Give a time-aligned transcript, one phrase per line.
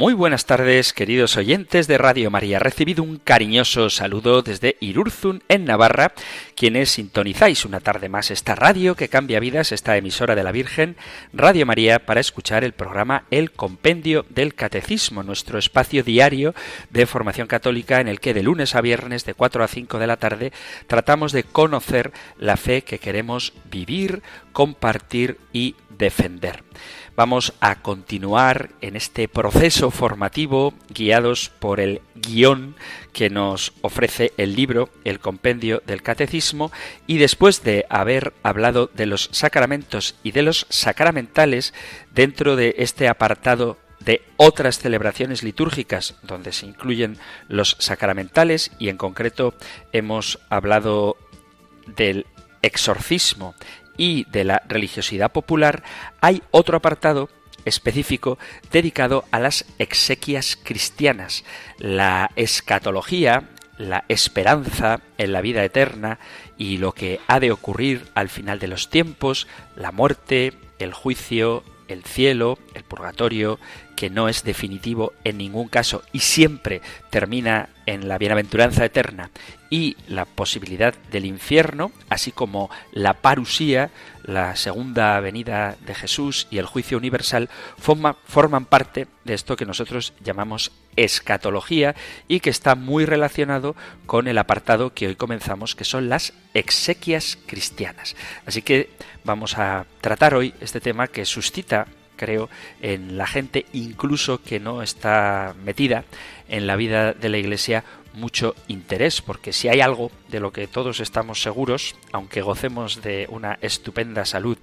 [0.00, 2.58] Muy buenas tardes, queridos oyentes de Radio María.
[2.58, 6.14] Recibido un cariñoso saludo desde Irurzun, en Navarra,
[6.56, 10.96] quienes sintonizáis una tarde más esta radio que cambia vidas, esta emisora de la Virgen,
[11.34, 16.54] Radio María, para escuchar el programa El Compendio del Catecismo, nuestro espacio diario
[16.88, 20.06] de formación católica en el que de lunes a viernes, de 4 a 5 de
[20.06, 20.50] la tarde,
[20.86, 24.22] tratamos de conocer la fe que queremos vivir,
[24.54, 26.64] compartir y defender.
[27.16, 32.76] Vamos a continuar en este proceso formativo guiados por el guion
[33.12, 36.72] que nos ofrece el libro, el compendio del catecismo,
[37.06, 41.74] y después de haber hablado de los sacramentos y de los sacramentales
[42.12, 48.96] dentro de este apartado de otras celebraciones litúrgicas donde se incluyen los sacramentales y en
[48.96, 49.54] concreto
[49.92, 51.16] hemos hablado
[51.86, 52.26] del
[52.62, 53.54] exorcismo
[54.00, 55.82] y de la religiosidad popular,
[56.22, 57.28] hay otro apartado
[57.66, 58.38] específico
[58.72, 61.44] dedicado a las exequias cristianas,
[61.76, 66.18] la escatología, la esperanza en la vida eterna
[66.56, 71.62] y lo que ha de ocurrir al final de los tiempos, la muerte, el juicio,
[71.92, 73.58] el cielo, el purgatorio,
[73.96, 79.30] que no es definitivo en ningún caso y siempre termina en la bienaventuranza eterna,
[79.70, 83.90] y la posibilidad del infierno, así como la parusía,
[84.24, 87.48] la segunda venida de Jesús y el juicio universal,
[87.78, 91.94] forman parte de esto que nosotros llamamos escatología
[92.28, 97.38] y que está muy relacionado con el apartado que hoy comenzamos, que son las exequias
[97.46, 98.16] cristianas.
[98.46, 98.90] Así que
[99.24, 101.86] vamos a tratar hoy este tema que suscita
[102.16, 102.50] creo,
[102.82, 106.04] en la gente incluso que no está metida
[106.50, 110.66] en la vida de la Iglesia mucho interés, porque si hay algo de lo que
[110.66, 114.58] todos estamos seguros, aunque gocemos de una estupenda salud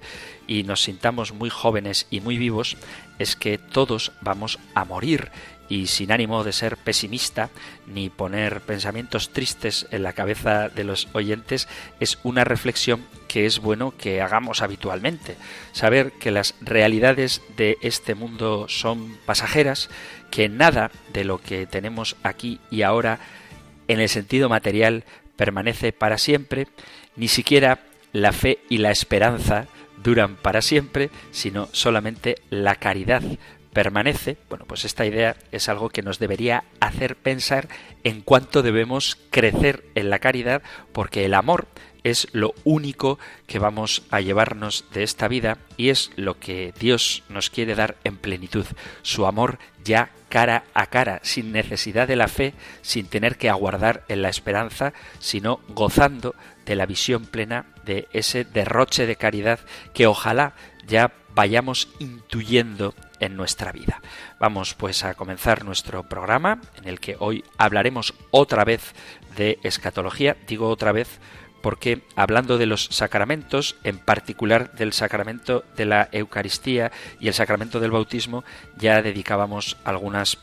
[0.46, 2.76] y nos sintamos muy jóvenes y muy vivos,
[3.18, 5.30] es que todos vamos a morir
[5.68, 7.50] y sin ánimo de ser pesimista
[7.86, 11.68] ni poner pensamientos tristes en la cabeza de los oyentes,
[12.00, 15.36] es una reflexión que es bueno que hagamos habitualmente.
[15.72, 19.90] Saber que las realidades de este mundo son pasajeras,
[20.30, 23.20] que nada de lo que tenemos aquí y ahora
[23.86, 25.04] en el sentido material
[25.36, 26.68] permanece para siempre,
[27.16, 27.80] ni siquiera
[28.12, 29.66] la fe y la esperanza
[30.02, 33.22] duran para siempre, sino solamente la caridad
[33.78, 37.68] permanece, bueno, pues esta idea es algo que nos debería hacer pensar
[38.02, 41.68] en cuánto debemos crecer en la caridad, porque el amor
[42.02, 47.22] es lo único que vamos a llevarnos de esta vida y es lo que Dios
[47.28, 48.66] nos quiere dar en plenitud,
[49.02, 54.02] su amor ya cara a cara, sin necesidad de la fe, sin tener que aguardar
[54.08, 56.34] en la esperanza, sino gozando
[56.66, 59.60] de la visión plena de ese derroche de caridad
[59.94, 64.00] que ojalá ya vayamos intuyendo en nuestra vida.
[64.38, 68.94] Vamos pues a comenzar nuestro programa en el que hoy hablaremos otra vez
[69.36, 71.20] de escatología, digo otra vez
[71.62, 77.80] porque hablando de los sacramentos, en particular del sacramento de la Eucaristía y el sacramento
[77.80, 78.44] del bautismo,
[78.76, 80.38] ya dedicábamos algunas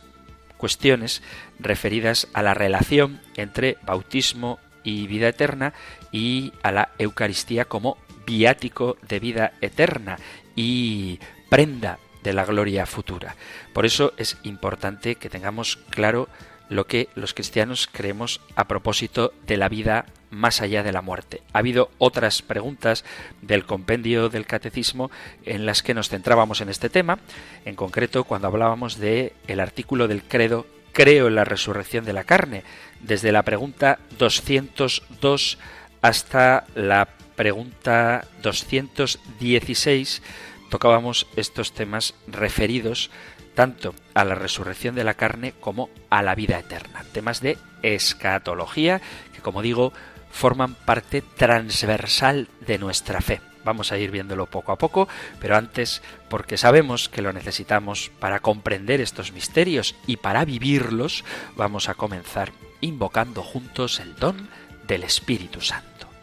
[0.58, 1.22] cuestiones
[1.60, 5.74] referidas a la relación entre bautismo y vida eterna
[6.12, 10.18] y a la Eucaristía como viático de vida eterna
[10.56, 11.20] y
[11.50, 13.38] prenda de la gloria futura.
[13.72, 16.28] Por eso es importante que tengamos claro
[16.68, 21.44] lo que los cristianos creemos a propósito de la vida más allá de la muerte.
[21.54, 23.06] Ha habido otras preguntas
[23.42, 25.12] del compendio del catecismo
[25.46, 27.20] en las que nos centrábamos en este tema,
[27.64, 32.24] en concreto cuando hablábamos de el artículo del credo creo en la resurrección de la
[32.24, 32.64] carne,
[33.02, 35.60] desde la pregunta 202
[36.02, 40.22] hasta la pregunta 216
[40.70, 43.12] tocábamos estos temas referidos
[43.56, 47.04] tanto a la resurrección de la carne como a la vida eterna.
[47.14, 49.02] Temas de escatología
[49.34, 49.94] que, como digo,
[50.30, 53.42] forman parte transversal de nuestra fe.
[53.64, 55.08] Vamos a ir viéndolo poco a poco,
[55.40, 61.24] pero antes, porque sabemos que lo necesitamos para comprender estos misterios y para vivirlos,
[61.56, 62.52] vamos a comenzar
[62.82, 64.50] invocando juntos el don
[64.86, 66.15] del Espíritu Santo.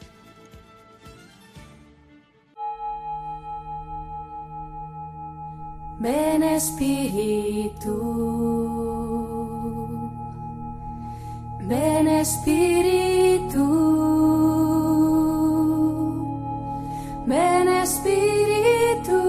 [6.02, 7.94] Ven Espíritu,
[11.60, 13.64] ven Espíritu,
[17.24, 19.20] ven Espíritu.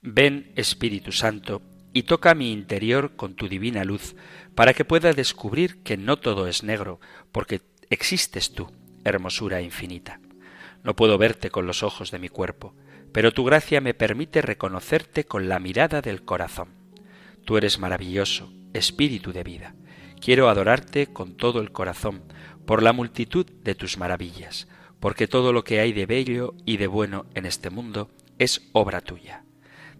[0.00, 4.14] Ven Espíritu Santo y toca mi interior con tu divina luz
[4.58, 6.98] para que pueda descubrir que no todo es negro,
[7.30, 7.60] porque
[7.90, 8.68] existes tú,
[9.04, 10.18] hermosura infinita.
[10.82, 12.74] No puedo verte con los ojos de mi cuerpo,
[13.12, 16.70] pero tu gracia me permite reconocerte con la mirada del corazón.
[17.44, 19.76] Tú eres maravilloso, espíritu de vida.
[20.20, 22.24] Quiero adorarte con todo el corazón,
[22.66, 24.66] por la multitud de tus maravillas,
[24.98, 28.10] porque todo lo que hay de bello y de bueno en este mundo
[28.40, 29.44] es obra tuya.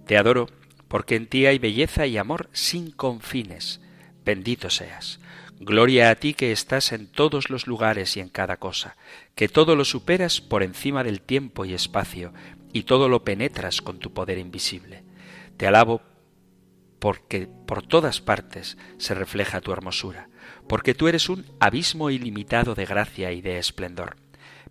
[0.05, 0.49] Te adoro
[0.88, 3.81] porque en ti hay belleza y amor sin confines.
[4.28, 5.20] Bendito seas.
[5.58, 8.98] Gloria a ti que estás en todos los lugares y en cada cosa,
[9.34, 12.34] que todo lo superas por encima del tiempo y espacio,
[12.75, 15.02] y todo lo penetras con tu poder invisible.
[15.56, 16.02] Te alabo
[16.98, 20.28] porque por todas partes se refleja tu hermosura,
[20.69, 24.19] porque tú eres un abismo ilimitado de gracia y de esplendor,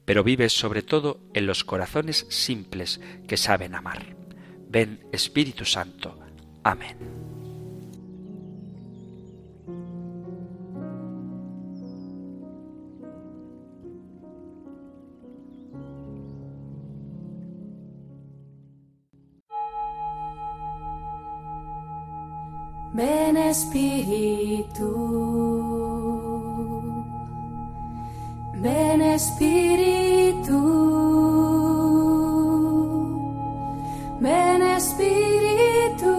[0.05, 4.15] pero vives sobre todo en los corazones simples que saben amar.
[4.69, 6.19] Ven Espíritu Santo.
[6.63, 7.36] Amén.
[22.97, 24.89] Ven Espíritu,
[28.55, 30.57] ven Espíritu.
[34.19, 36.13] Ven Espíritu.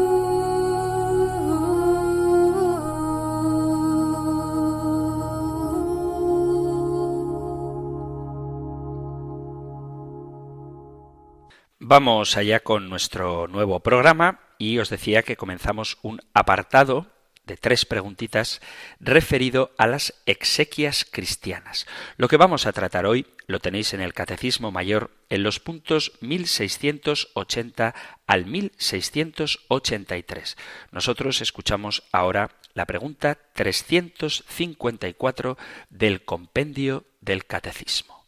[11.80, 17.06] Vamos allá con nuestro nuevo programa y os decía que comenzamos un apartado
[17.48, 18.62] de tres preguntitas
[19.00, 21.88] referido a las exequias cristianas.
[22.16, 26.12] Lo que vamos a tratar hoy lo tenéis en el Catecismo Mayor en los puntos
[26.20, 27.94] 1680
[28.26, 30.58] al 1683.
[30.92, 35.56] Nosotros escuchamos ahora la pregunta 354
[35.88, 38.26] del compendio del Catecismo.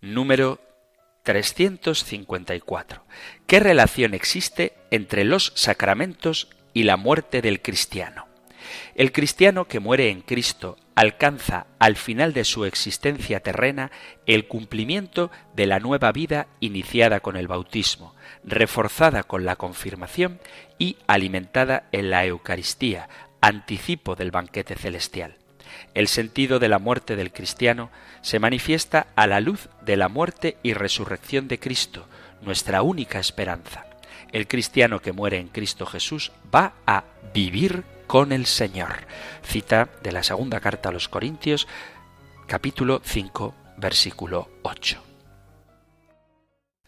[0.00, 0.58] Número
[1.24, 3.04] 354.
[3.46, 8.26] ¿Qué relación existe entre los sacramentos y la muerte del cristiano.
[8.94, 13.90] El cristiano que muere en Cristo alcanza al final de su existencia terrena
[14.26, 20.40] el cumplimiento de la nueva vida iniciada con el bautismo, reforzada con la confirmación
[20.78, 23.08] y alimentada en la Eucaristía,
[23.40, 25.36] anticipo del banquete celestial.
[25.92, 27.90] El sentido de la muerte del cristiano
[28.22, 32.08] se manifiesta a la luz de la muerte y resurrección de Cristo,
[32.42, 33.86] nuestra única esperanza
[34.34, 39.06] el cristiano que muere en Cristo Jesús va a vivir con el Señor.
[39.44, 41.68] Cita de la segunda carta a los Corintios,
[42.48, 45.00] capítulo 5, versículo 8.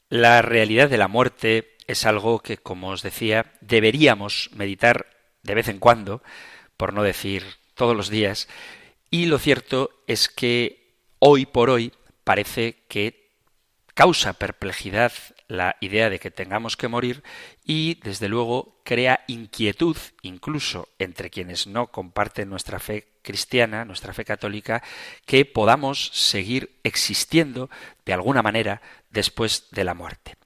[0.08, 5.06] La realidad de la muerte es algo que, como os decía, deberíamos meditar
[5.44, 6.24] de vez en cuando,
[6.76, 7.44] por no decir
[7.76, 8.48] todos los días,
[9.10, 11.92] y lo cierto es que hoy por hoy
[12.24, 13.30] parece que
[13.94, 15.12] causa perplejidad
[15.48, 17.22] la idea de que tengamos que morir
[17.64, 24.24] y, desde luego, crea inquietud incluso entre quienes no comparten nuestra fe cristiana, nuestra fe
[24.24, 24.82] católica,
[25.24, 27.70] que podamos seguir existiendo
[28.04, 30.36] de alguna manera después de la muerte.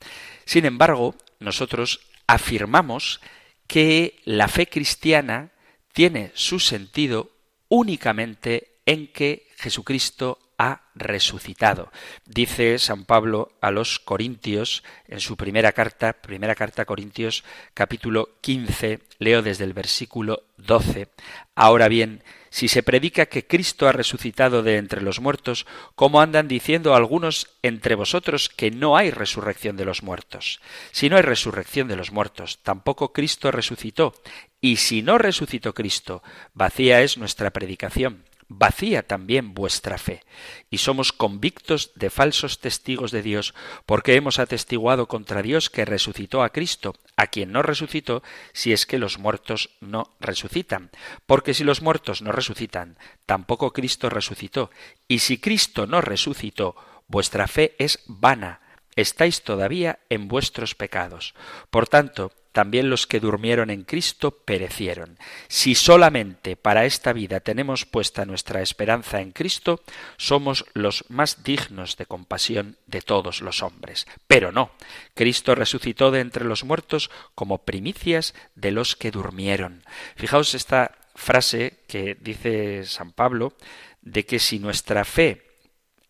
[0.45, 3.21] Sin embargo, nosotros afirmamos
[3.67, 5.51] que la fe cristiana
[5.93, 7.31] tiene su sentido
[7.71, 11.91] únicamente en que Jesucristo ha resucitado.
[12.27, 18.29] Dice San Pablo a los Corintios en su primera carta, primera carta a Corintios, capítulo
[18.43, 21.09] 15, leo desde el versículo 12.
[21.55, 25.65] Ahora bien, si se predica que Cristo ha resucitado de entre los muertos,
[25.95, 30.61] ¿cómo andan diciendo algunos entre vosotros que no hay resurrección de los muertos?
[30.93, 34.13] Si no hay resurrección de los muertos, tampoco Cristo resucitó.
[34.61, 40.25] Y si no resucitó Cristo, vacía es nuestra predicación vacía también vuestra fe,
[40.71, 43.55] y somos convictos de falsos testigos de Dios,
[43.87, 48.87] porque hemos atestiguado contra Dios que resucitó a Cristo, a quien no resucitó, si es
[48.87, 50.91] que los muertos no resucitan.
[51.27, 54.71] Porque si los muertos no resucitan, tampoco Cristo resucitó,
[55.07, 56.75] y si Cristo no resucitó,
[57.07, 58.61] vuestra fe es vana,
[58.97, 61.35] estáis todavía en vuestros pecados.
[61.71, 65.19] Por tanto, también los que durmieron en Cristo perecieron.
[65.49, 69.83] Si solamente para esta vida tenemos puesta nuestra esperanza en Cristo,
[70.17, 74.07] somos los más dignos de compasión de todos los hombres.
[74.27, 74.71] Pero no,
[75.15, 79.85] Cristo resucitó de entre los muertos como primicias de los que durmieron.
[80.17, 83.55] Fijaos esta frase que dice San Pablo
[84.03, 85.50] de que si nuestra fe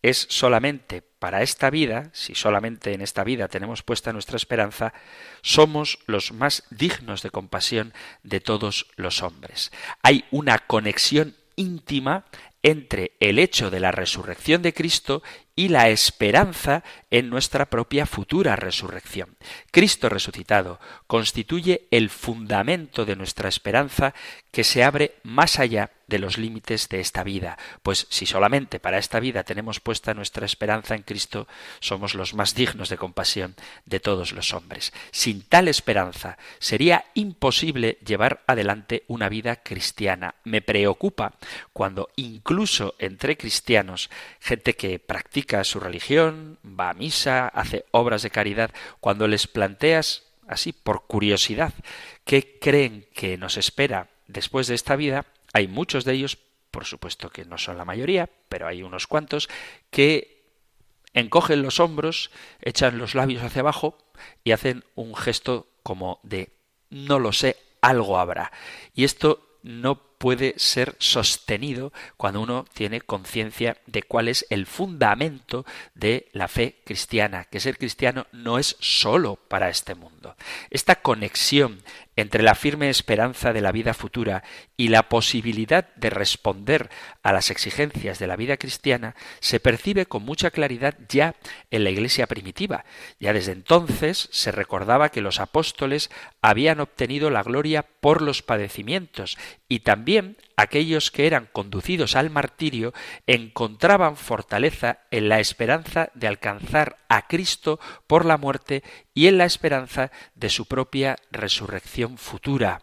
[0.02, 4.94] es solamente para esta vida, si solamente en esta vida tenemos puesta nuestra esperanza,
[5.42, 7.92] somos los más dignos de compasión
[8.22, 9.70] de todos los hombres.
[10.02, 12.24] Hay una conexión íntima
[12.62, 15.22] entre el hecho de la resurrección de Cristo
[15.54, 19.36] y la esperanza en nuestra propia futura resurrección.
[19.70, 24.14] Cristo resucitado constituye el fundamento de nuestra esperanza
[24.50, 28.98] que se abre más allá de los límites de esta vida, pues si solamente para
[28.98, 31.46] esta vida tenemos puesta nuestra esperanza en Cristo,
[31.78, 33.54] somos los más dignos de compasión
[33.86, 34.92] de todos los hombres.
[35.12, 40.34] Sin tal esperanza sería imposible llevar adelante una vida cristiana.
[40.42, 41.34] Me preocupa
[41.72, 48.30] cuando incluso entre cristianos, gente que practica su religión, va a misa, hace obras de
[48.30, 48.70] caridad,
[49.00, 51.72] cuando les planteas así por curiosidad
[52.24, 56.38] qué creen que nos espera después de esta vida, hay muchos de ellos,
[56.70, 59.48] por supuesto que no son la mayoría, pero hay unos cuantos,
[59.90, 60.44] que
[61.14, 62.30] encogen los hombros,
[62.60, 63.98] echan los labios hacia abajo
[64.44, 66.52] y hacen un gesto como de
[66.90, 68.52] no lo sé, algo habrá.
[68.94, 75.64] Y esto no puede ser sostenido cuando uno tiene conciencia de cuál es el fundamento
[75.94, 80.36] de la fe cristiana, que ser cristiano no es solo para este mundo.
[80.68, 81.82] Esta conexión
[82.16, 84.44] entre la firme esperanza de la vida futura
[84.76, 86.90] y la posibilidad de responder
[87.22, 91.34] a las exigencias de la vida cristiana se percibe con mucha claridad ya
[91.70, 92.84] en la Iglesia primitiva.
[93.20, 96.10] Ya desde entonces se recordaba que los apóstoles
[96.42, 100.09] habían obtenido la gloria por los padecimientos y también
[100.56, 102.92] aquellos que eran conducidos al martirio
[103.26, 108.82] encontraban fortaleza en la esperanza de alcanzar a Cristo por la muerte
[109.14, 112.82] y en la esperanza de su propia resurrección futura.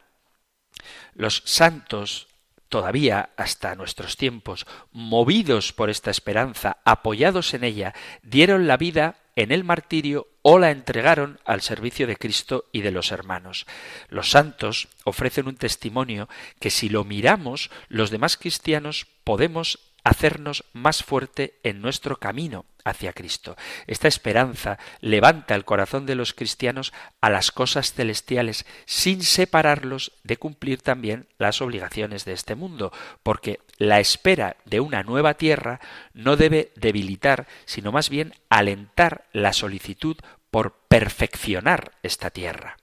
[1.14, 2.27] Los santos
[2.70, 7.94] todavía hasta nuestros tiempos, movidos por esta esperanza, apoyados en ella,
[8.24, 12.92] dieron la vida en el martirio o la entregaron al servicio de Cristo y de
[12.92, 13.68] los hermanos.
[14.10, 16.28] Los santos ofrecen un testimonio
[16.60, 23.12] que si lo miramos, los demás cristianos podemos hacernos más fuerte en nuestro camino hacia
[23.12, 23.58] Cristo.
[23.86, 30.38] Esta esperanza levanta el corazón de los cristianos a las cosas celestiales sin separarlos de
[30.38, 35.82] cumplir también las obligaciones de este mundo, porque la espera de una nueva tierra
[36.14, 40.16] no debe debilitar, sino más bien alentar la solicitud
[40.50, 42.78] por perfeccionar esta tierra.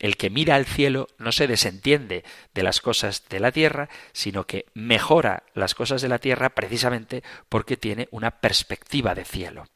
[0.00, 4.46] El que mira al cielo no se desentiende de las cosas de la tierra, sino
[4.46, 9.66] que mejora las cosas de la tierra precisamente porque tiene una perspectiva de cielo.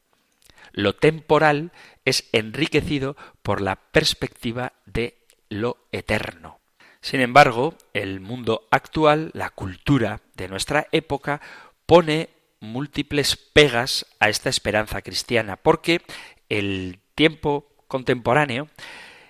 [0.73, 1.71] Lo temporal
[2.03, 5.15] es enriquecido por la perspectiva de
[5.47, 6.59] lo eterno.
[7.01, 11.39] Sin embargo, el mundo actual, la cultura de nuestra época,
[11.85, 12.29] pone
[12.59, 16.01] múltiples pegas a esta esperanza cristiana, porque
[16.49, 18.69] el tiempo contemporáneo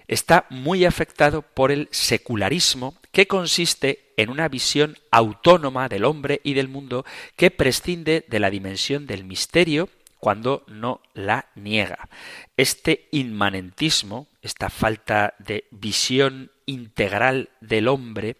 [0.08, 6.54] está muy afectado por el secularismo que consiste en una visión autónoma del hombre y
[6.54, 12.10] del mundo que prescinde de la dimensión del misterio cuando no la niega.
[12.58, 18.38] Este inmanentismo, esta falta de visión integral del hombre,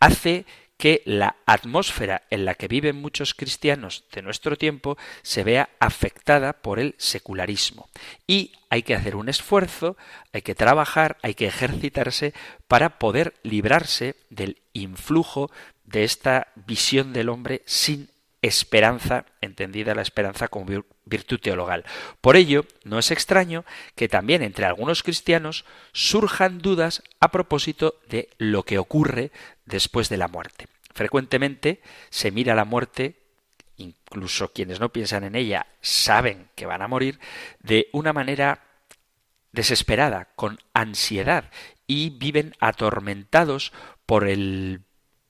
[0.00, 0.46] hace
[0.78, 6.54] que la atmósfera en la que viven muchos cristianos de nuestro tiempo se vea afectada
[6.54, 7.90] por el secularismo.
[8.26, 9.96] Y hay que hacer un esfuerzo,
[10.32, 12.32] hay que trabajar, hay que ejercitarse
[12.68, 15.50] para poder librarse del influjo
[15.84, 18.08] de esta visión del hombre sin
[18.42, 21.84] esperanza, entendida la esperanza como virtud teologal.
[22.20, 23.64] Por ello, no es extraño
[23.96, 29.32] que también entre algunos cristianos surjan dudas a propósito de lo que ocurre
[29.64, 30.68] después de la muerte.
[30.94, 31.80] Frecuentemente
[32.10, 33.16] se mira la muerte,
[33.76, 37.18] incluso quienes no piensan en ella saben que van a morir,
[37.60, 38.64] de una manera
[39.52, 41.50] desesperada, con ansiedad,
[41.86, 43.72] y viven atormentados
[44.06, 44.82] por el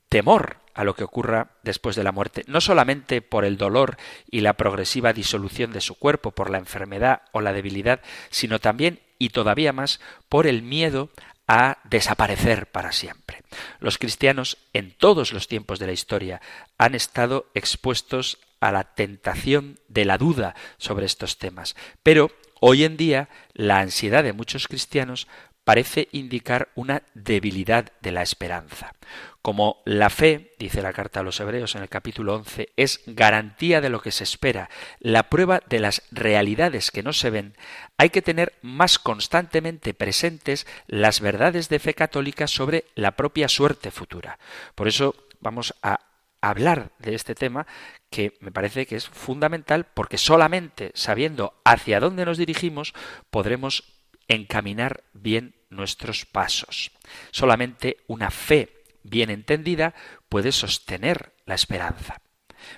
[0.08, 3.96] temor a lo que ocurra después de la muerte, no solamente por el dolor
[4.30, 8.00] y la progresiva disolución de su cuerpo, por la enfermedad o la debilidad,
[8.30, 11.10] sino también y todavía más por el miedo
[11.48, 13.42] a desaparecer para siempre.
[13.80, 16.40] Los cristianos en todos los tiempos de la historia
[16.76, 22.96] han estado expuestos a la tentación de la duda sobre estos temas, pero hoy en
[22.96, 25.26] día la ansiedad de muchos cristianos
[25.68, 28.94] parece indicar una debilidad de la esperanza.
[29.42, 33.82] Como la fe, dice la carta a los Hebreos en el capítulo 11, es garantía
[33.82, 37.54] de lo que se espera, la prueba de las realidades que no se ven,
[37.98, 43.90] hay que tener más constantemente presentes las verdades de fe católica sobre la propia suerte
[43.90, 44.38] futura.
[44.74, 46.00] Por eso vamos a
[46.40, 47.66] hablar de este tema
[48.08, 52.94] que me parece que es fundamental porque solamente sabiendo hacia dónde nos dirigimos
[53.28, 53.97] podremos
[54.28, 56.92] encaminar bien nuestros pasos.
[57.30, 59.94] Solamente una fe bien entendida
[60.28, 62.20] puede sostener la esperanza.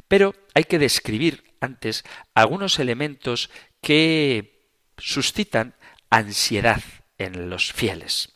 [0.09, 2.05] Pero hay que describir antes
[2.35, 3.51] algunos elementos
[3.83, 5.75] que suscitan
[6.11, 6.83] ansiedad
[7.19, 8.35] en los fieles.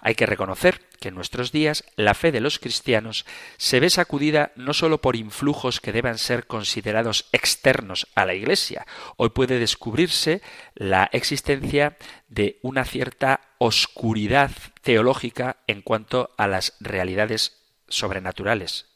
[0.00, 3.26] Hay que reconocer que en nuestros días la fe de los cristianos
[3.56, 8.86] se ve sacudida no sólo por influjos que deban ser considerados externos a la Iglesia.
[9.16, 10.42] Hoy puede descubrirse
[10.74, 11.96] la existencia
[12.28, 14.50] de una cierta oscuridad
[14.82, 18.86] teológica en cuanto a las realidades sobrenaturales.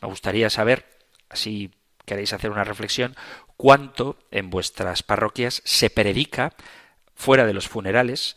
[0.00, 0.86] Me gustaría saber,
[1.28, 1.72] así
[2.04, 3.14] queréis hacer una reflexión,
[3.56, 6.54] cuánto en vuestras parroquias se predica
[7.14, 8.36] fuera de los funerales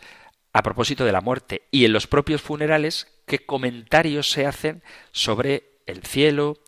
[0.56, 5.82] a propósito de la muerte y en los propios funerales qué comentarios se hacen sobre
[5.86, 6.60] el cielo,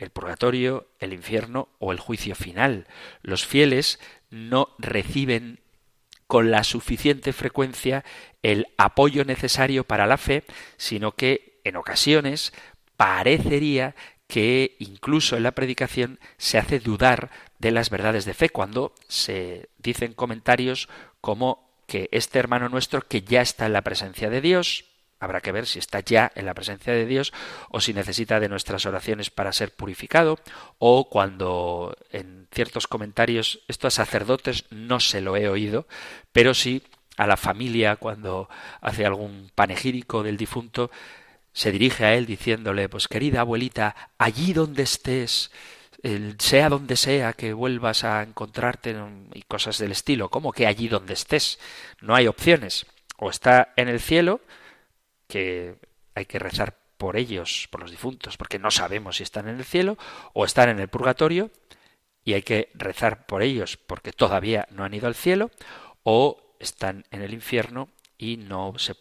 [0.00, 2.88] el purgatorio, el infierno o el juicio final.
[3.22, 4.00] Los fieles
[4.30, 5.60] no reciben
[6.26, 8.04] con la suficiente frecuencia
[8.42, 10.42] el apoyo necesario para la fe,
[10.76, 12.52] sino que en ocasiones
[12.96, 13.94] parecería
[14.26, 19.68] que incluso en la predicación se hace dudar de las verdades de fe cuando se
[19.78, 20.88] dicen comentarios
[21.20, 24.84] como que este hermano nuestro que ya está en la presencia de Dios,
[25.18, 27.32] habrá que ver si está ya en la presencia de Dios
[27.70, 30.38] o si necesita de nuestras oraciones para ser purificado,
[30.78, 35.86] o cuando en ciertos comentarios esto a sacerdotes no se lo he oído,
[36.32, 36.82] pero sí
[37.16, 38.48] a la familia cuando
[38.80, 40.90] hace algún panegírico del difunto,
[41.52, 45.50] se dirige a él diciéndole, pues querida abuelita, allí donde estés,
[46.38, 48.96] sea donde sea que vuelvas a encontrarte
[49.34, 51.58] y cosas del estilo, como que allí donde estés
[52.00, 52.86] no hay opciones.
[53.18, 54.40] O está en el cielo,
[55.26, 55.76] que
[56.14, 59.64] hay que rezar por ellos, por los difuntos, porque no sabemos si están en el
[59.64, 59.98] cielo,
[60.32, 61.50] o están en el purgatorio,
[62.24, 65.50] y hay que rezar por ellos porque todavía no han ido al cielo,
[66.02, 67.88] o están en el infierno
[68.18, 68.94] y no se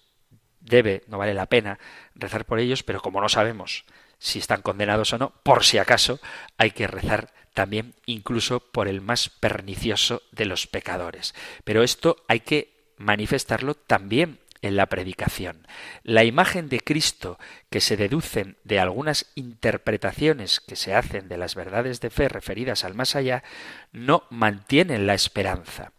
[0.59, 1.79] debe, no vale la pena
[2.15, 3.85] rezar por ellos, pero como no sabemos
[4.19, 6.19] si están condenados o no, por si acaso
[6.57, 11.33] hay que rezar también incluso por el más pernicioso de los pecadores.
[11.63, 15.67] Pero esto hay que manifestarlo también en la predicación.
[16.03, 17.37] La imagen de Cristo
[17.69, 22.83] que se deducen de algunas interpretaciones que se hacen de las verdades de fe referidas
[22.83, 23.43] al más allá
[23.91, 25.91] no mantienen la esperanza.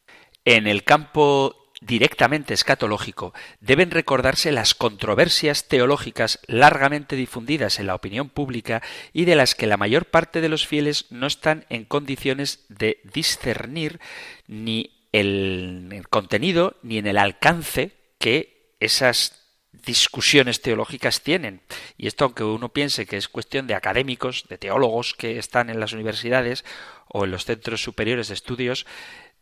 [0.44, 8.28] En el campo directamente escatológico, deben recordarse las controversias teológicas largamente difundidas en la opinión
[8.28, 12.64] pública y de las que la mayor parte de los fieles no están en condiciones
[12.68, 14.00] de discernir
[14.48, 21.60] ni el, contenido ni en el alcance que esas discusiones teológicas tienen.
[21.96, 25.78] Y esto, aunque uno piense que es cuestión de académicos, de teólogos que están en
[25.78, 26.64] las universidades
[27.08, 28.86] o en los centros superiores de estudios,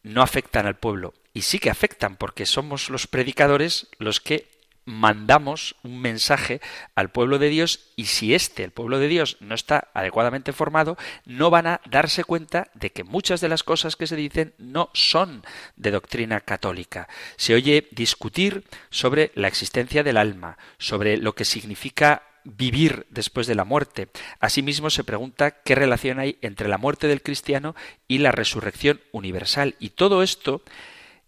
[0.04, 1.14] no afectan al pueblo.
[1.32, 4.54] Y sí que afectan porque somos los predicadores los que
[4.86, 6.60] mandamos un mensaje
[6.94, 10.96] al pueblo de Dios y si este, el pueblo de Dios, no está adecuadamente formado,
[11.24, 14.90] no van a darse cuenta de que muchas de las cosas que se dicen no
[14.92, 15.42] son
[15.76, 17.08] de doctrina católica.
[17.36, 23.54] Se oye discutir sobre la existencia del alma, sobre lo que significa vivir después de
[23.54, 24.08] la muerte.
[24.40, 27.74] Asimismo se pregunta qué relación hay entre la muerte del cristiano
[28.06, 29.74] y la resurrección universal.
[29.78, 30.62] Y todo esto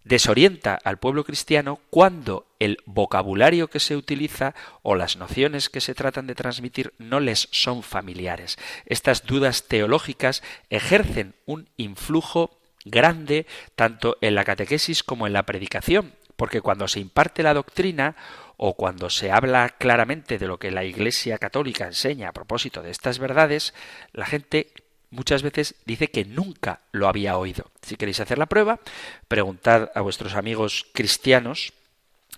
[0.07, 5.95] desorienta al pueblo cristiano cuando el vocabulario que se utiliza o las nociones que se
[5.95, 8.57] tratan de transmitir no les son familiares.
[8.85, 16.13] Estas dudas teológicas ejercen un influjo grande tanto en la catequesis como en la predicación,
[16.37, 18.15] porque cuando se imparte la doctrina
[18.57, 22.91] o cuando se habla claramente de lo que la Iglesia católica enseña a propósito de
[22.91, 23.73] estas verdades,
[24.13, 24.73] la gente
[25.11, 27.71] muchas veces dice que nunca lo había oído.
[27.81, 28.79] Si queréis hacer la prueba,
[29.27, 31.73] preguntad a vuestros amigos cristianos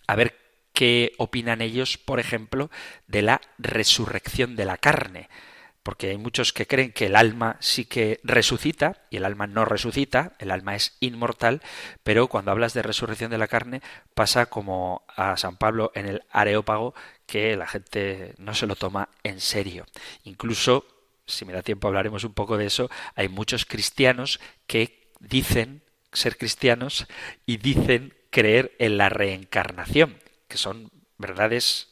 [0.08, 0.36] a ver
[0.74, 2.70] qué opinan ellos, por ejemplo,
[3.08, 5.30] de la resurrección de la carne
[5.84, 9.66] porque hay muchos que creen que el alma sí que resucita y el alma no
[9.66, 11.62] resucita, el alma es inmortal,
[12.04, 13.82] pero cuando hablas de resurrección de la carne
[14.14, 16.94] pasa como a San Pablo en el Areópago
[17.26, 19.86] que la gente no se lo toma en serio.
[20.24, 20.86] Incluso,
[21.26, 26.38] si me da tiempo hablaremos un poco de eso, hay muchos cristianos que dicen ser
[26.38, 27.08] cristianos
[27.46, 31.90] y dicen creer en la reencarnación, que son verdades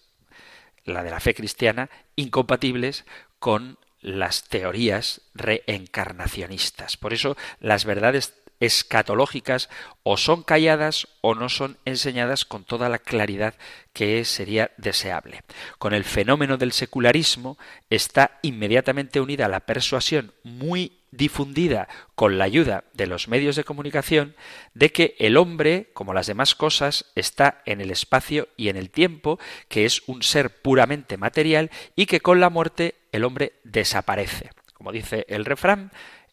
[0.88, 3.06] la de la fe cristiana, incompatibles
[3.40, 6.98] con las teorías reencarnacionistas.
[6.98, 9.70] Por eso las verdades escatológicas
[10.04, 13.54] o son calladas o no son enseñadas con toda la claridad
[13.94, 15.44] que sería deseable.
[15.78, 17.58] Con el fenómeno del secularismo
[17.90, 24.36] está inmediatamente unida la persuasión muy difundida con la ayuda de los medios de comunicación
[24.74, 28.90] de que el hombre, como las demás cosas, está en el espacio y en el
[28.90, 34.52] tiempo, que es un ser puramente material y que con la muerte el hombre desaparece.
[34.74, 35.92] Como dice el refrán,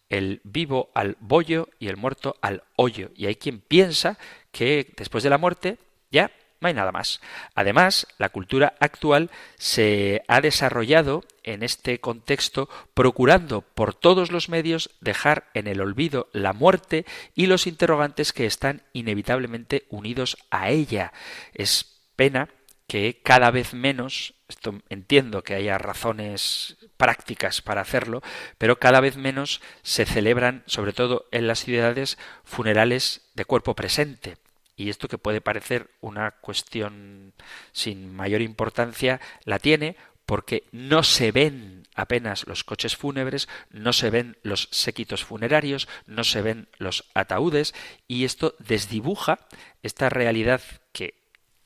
[0.08, 3.10] el vivo al bollo y el muerto al hoyo.
[3.16, 4.18] Y hay quien piensa
[4.52, 5.78] que después de la muerte
[6.10, 6.30] ya
[6.64, 7.20] no hay nada más.
[7.54, 14.90] Además, la cultura actual se ha desarrollado en este contexto procurando por todos los medios
[15.02, 21.12] dejar en el olvido la muerte y los interrogantes que están inevitablemente unidos a ella.
[21.52, 22.48] Es pena
[22.86, 28.22] que cada vez menos, esto entiendo que haya razones prácticas para hacerlo,
[28.56, 34.38] pero cada vez menos se celebran, sobre todo en las ciudades, funerales de cuerpo presente.
[34.76, 37.32] Y esto que puede parecer una cuestión
[37.72, 44.10] sin mayor importancia, la tiene porque no se ven apenas los coches fúnebres, no se
[44.10, 47.74] ven los séquitos funerarios, no se ven los ataúdes,
[48.08, 49.46] y esto desdibuja
[49.82, 51.14] esta realidad que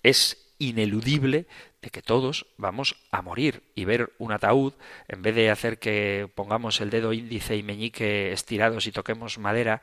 [0.03, 1.47] es ineludible
[1.81, 4.75] de que todos vamos a morir y ver un ataúd,
[5.07, 9.83] en vez de hacer que pongamos el dedo índice y meñique estirados y toquemos madera,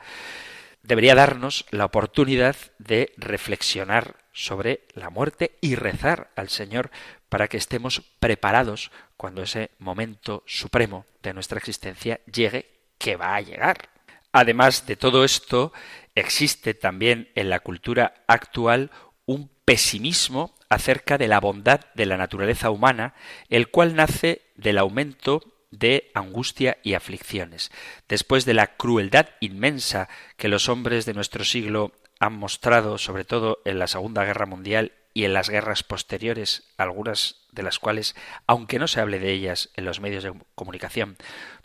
[0.85, 6.91] debería darnos la oportunidad de reflexionar sobre la muerte y rezar al Señor
[7.29, 13.41] para que estemos preparados cuando ese momento supremo de nuestra existencia llegue, que va a
[13.41, 13.89] llegar.
[14.31, 15.73] Además de todo esto,
[16.13, 18.91] existe también en la cultura actual
[19.25, 23.15] un pesimismo acerca de la bondad de la naturaleza humana,
[23.49, 27.71] el cual nace del aumento de angustia y aflicciones.
[28.07, 33.59] Después de la crueldad inmensa que los hombres de nuestro siglo han mostrado, sobre todo
[33.65, 38.15] en la Segunda Guerra Mundial y en las guerras posteriores, algunas de las cuales,
[38.47, 41.17] aunque no se hable de ellas en los medios de comunicación,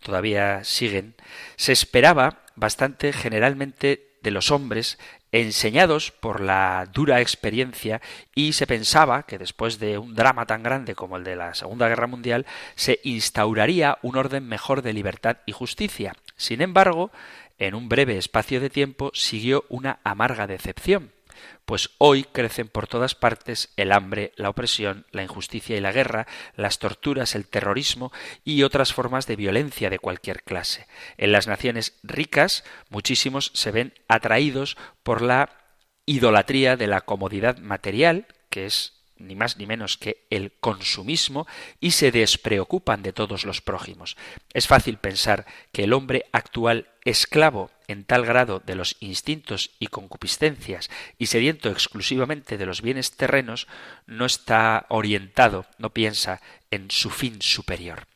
[0.03, 1.17] todavía siguen,
[1.57, 4.99] se esperaba bastante generalmente de los hombres
[5.33, 8.01] enseñados por la dura experiencia
[8.35, 11.89] y se pensaba que después de un drama tan grande como el de la Segunda
[11.89, 16.15] Guerra Mundial se instauraría un orden mejor de libertad y justicia.
[16.37, 17.11] Sin embargo,
[17.59, 21.13] en un breve espacio de tiempo siguió una amarga decepción
[21.65, 26.27] pues hoy crecen por todas partes el hambre, la opresión, la injusticia y la guerra,
[26.57, 28.13] las torturas, el terrorismo
[28.45, 30.87] y otras formas de violencia de cualquier clase.
[31.17, 35.51] En las naciones ricas, muchísimos se ven atraídos por la
[36.07, 41.47] idolatría de la comodidad material, que es ni más ni menos que el consumismo
[41.79, 44.17] y se despreocupan de todos los prójimos.
[44.53, 49.89] Es fácil pensar que el hombre actual esclavo en tal grado de los instintos y
[49.89, 53.67] concupiscencias y sediento exclusivamente de los bienes terrenos
[54.07, 58.10] no está orientado, no piensa en su fin superior.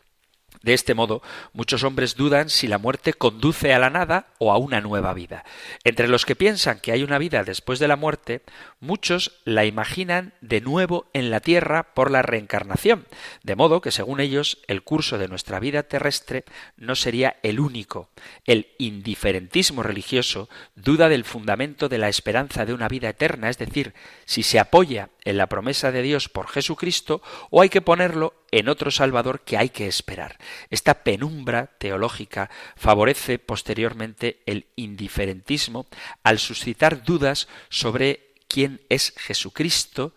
[0.65, 1.21] De este modo,
[1.53, 5.45] muchos hombres dudan si la muerte conduce a la nada o a una nueva vida.
[5.85, 8.41] Entre los que piensan que hay una vida después de la muerte,
[8.81, 13.07] muchos la imaginan de nuevo en la tierra por la reencarnación,
[13.43, 16.47] de modo que, según ellos, el curso de nuestra vida terrestre
[16.79, 18.09] no sería el único.
[18.47, 23.93] El indiferentismo religioso duda del fundamento de la esperanza de una vida eterna, es decir,
[24.25, 28.69] si se apoya en la promesa de Dios por Jesucristo o hay que ponerlo en
[28.69, 30.39] otro Salvador que hay que esperar.
[30.71, 35.87] Esta penumbra teológica favorece posteriormente el indiferentismo
[36.23, 40.15] al suscitar dudas sobre quién es Jesucristo,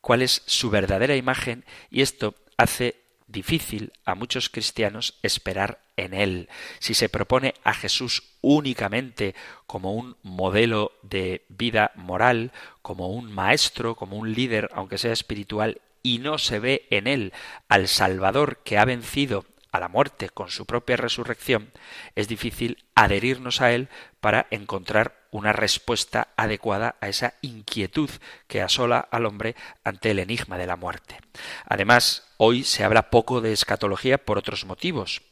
[0.00, 2.99] cuál es su verdadera imagen y esto hace
[3.30, 6.48] difícil a muchos cristianos esperar en él.
[6.78, 9.34] Si se propone a Jesús únicamente
[9.66, 15.80] como un modelo de vida moral, como un maestro, como un líder, aunque sea espiritual,
[16.02, 17.32] y no se ve en él
[17.68, 21.72] al Salvador que ha vencido a la muerte con su propia resurrección,
[22.14, 23.88] es difícil adherirnos a él
[24.20, 28.10] para encontrar una respuesta adecuada a esa inquietud
[28.48, 29.54] que asola al hombre
[29.84, 31.18] ante el enigma de la muerte.
[31.64, 35.22] Además, hoy se habla poco de escatología por otros motivos.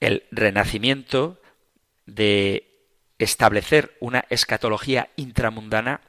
[0.00, 1.40] El renacimiento
[2.06, 2.72] de
[3.18, 6.00] establecer una escatología intramundana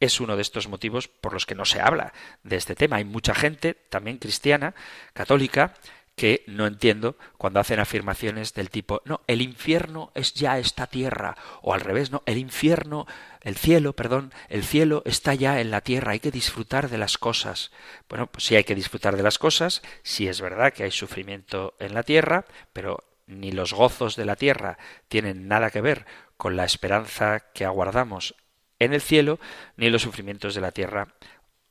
[0.00, 2.96] es uno de estos motivos por los que no se habla de este tema.
[2.96, 4.74] Hay mucha gente, también cristiana,
[5.14, 5.74] católica,
[6.16, 11.36] que no entiendo cuando hacen afirmaciones del tipo, no, el infierno es ya esta tierra,
[11.60, 13.06] o al revés, no, el infierno,
[13.42, 17.18] el cielo, perdón, el cielo está ya en la tierra, hay que disfrutar de las
[17.18, 17.70] cosas.
[18.08, 21.74] Bueno, pues sí hay que disfrutar de las cosas, sí es verdad que hay sufrimiento
[21.78, 26.06] en la tierra, pero ni los gozos de la tierra tienen nada que ver
[26.38, 28.34] con la esperanza que aguardamos
[28.78, 29.38] en el cielo,
[29.76, 31.08] ni los sufrimientos de la tierra,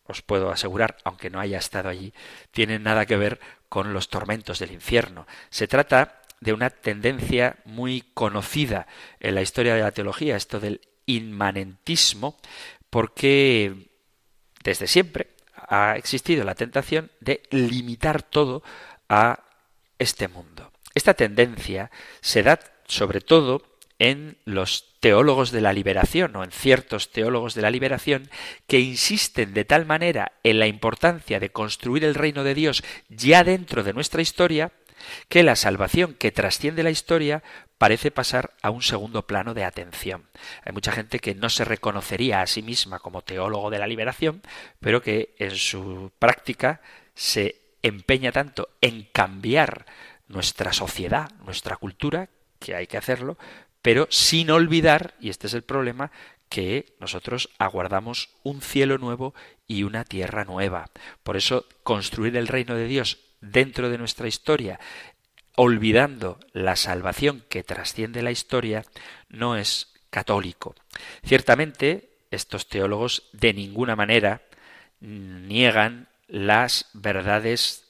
[0.08, 2.14] os puedo asegurar, aunque no haya estado allí,
[2.52, 3.40] tienen nada que ver
[3.70, 5.28] con los tormentos del infierno.
[5.50, 8.88] Se trata de una tendencia muy conocida
[9.20, 12.38] en la historia de la teología, esto del inmanentismo,
[12.90, 13.90] porque
[14.64, 18.64] desde siempre ha existido la tentación de limitar todo
[19.10, 19.44] a
[19.98, 20.72] este mundo.
[20.94, 21.92] Esta tendencia
[22.22, 27.62] se da sobre todo en los teólogos de la liberación o en ciertos teólogos de
[27.62, 28.30] la liberación
[28.68, 33.44] que insisten de tal manera en la importancia de construir el reino de Dios ya
[33.44, 34.72] dentro de nuestra historia
[35.30, 37.44] que la salvación que trasciende la historia
[37.78, 40.30] parece pasar a un segundo plano de atención.
[40.64, 44.42] Hay mucha gente que no se reconocería a sí misma como teólogo de la liberación,
[44.80, 46.82] pero que en su práctica
[47.14, 49.86] se empeña tanto en cambiar
[50.28, 52.30] nuestra sociedad, nuestra cultura,
[52.60, 53.38] que hay que hacerlo,
[53.86, 56.10] pero sin olvidar, y este es el problema,
[56.50, 59.36] que nosotros aguardamos un cielo nuevo
[59.68, 60.90] y una tierra nueva.
[61.22, 64.80] Por eso construir el reino de Dios dentro de nuestra historia,
[65.56, 68.84] olvidando la salvación que trasciende la historia,
[69.30, 70.74] no es católico.
[71.24, 74.42] Ciertamente, estos teólogos de ninguna manera
[75.00, 77.86] niegan las verdades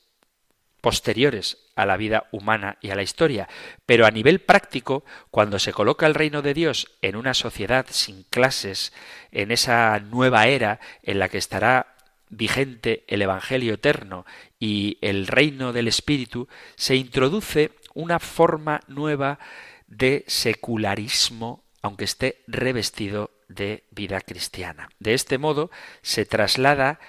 [0.82, 3.48] posteriores a la vida humana y a la historia,
[3.86, 8.24] pero a nivel práctico, cuando se coloca el reino de Dios en una sociedad sin
[8.24, 8.94] clases,
[9.32, 11.96] en esa nueva era en la que estará
[12.30, 14.26] vigente el Evangelio eterno
[14.60, 19.40] y el reino del Espíritu, se introduce una forma nueva
[19.88, 24.90] de secularismo, aunque esté revestido de vida cristiana.
[25.00, 25.70] De este modo
[26.02, 27.00] se traslada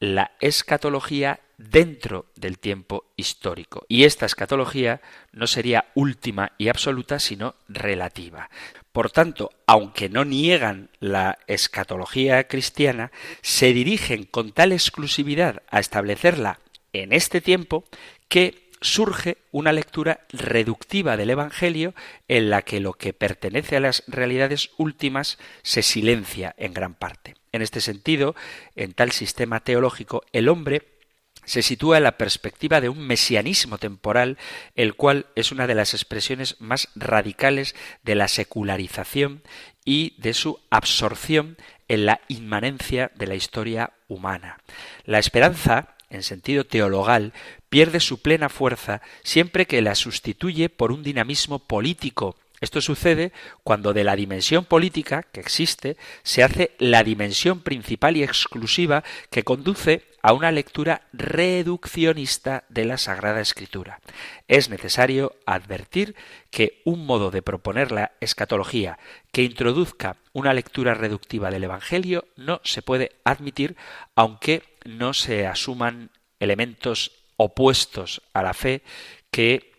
[0.00, 3.84] la escatología dentro del tiempo histórico.
[3.88, 5.00] Y esta escatología
[5.32, 8.50] no sería última y absoluta, sino relativa.
[8.92, 13.10] Por tanto, aunque no niegan la escatología cristiana,
[13.42, 16.60] se dirigen con tal exclusividad a establecerla
[16.92, 17.84] en este tiempo
[18.28, 21.94] que surge una lectura reductiva del Evangelio
[22.28, 27.34] en la que lo que pertenece a las realidades últimas se silencia en gran parte.
[27.50, 28.36] En este sentido,
[28.76, 30.82] en tal sistema teológico, el hombre
[31.44, 34.38] se sitúa en la perspectiva de un mesianismo temporal,
[34.74, 39.42] el cual es una de las expresiones más radicales de la secularización
[39.84, 41.56] y de su absorción
[41.88, 44.58] en la inmanencia de la historia humana.
[45.04, 47.32] La esperanza, en sentido teologal,
[47.68, 53.92] pierde su plena fuerza siempre que la sustituye por un dinamismo político, esto sucede cuando
[53.92, 60.02] de la dimensión política que existe se hace la dimensión principal y exclusiva que conduce
[60.24, 64.00] a una lectura reduccionista de la Sagrada Escritura.
[64.48, 66.16] Es necesario advertir
[66.50, 68.98] que un modo de proponer la escatología
[69.32, 73.76] que introduzca una lectura reductiva del Evangelio no se puede admitir
[74.14, 76.08] aunque no se asuman
[76.40, 78.80] elementos opuestos a la fe
[79.30, 79.74] que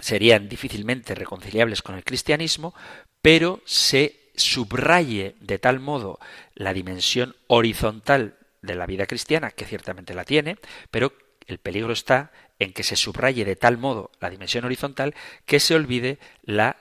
[0.00, 2.74] serían difícilmente reconciliables con el cristianismo,
[3.22, 6.18] pero se subraye de tal modo
[6.56, 10.56] la dimensión horizontal de la vida cristiana, que ciertamente la tiene,
[10.90, 11.12] pero
[11.46, 15.14] el peligro está en que se subraye de tal modo la dimensión horizontal
[15.46, 16.76] que se olvide la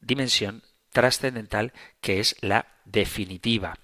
[0.00, 3.74] dimensión trascendental que es la definitiva.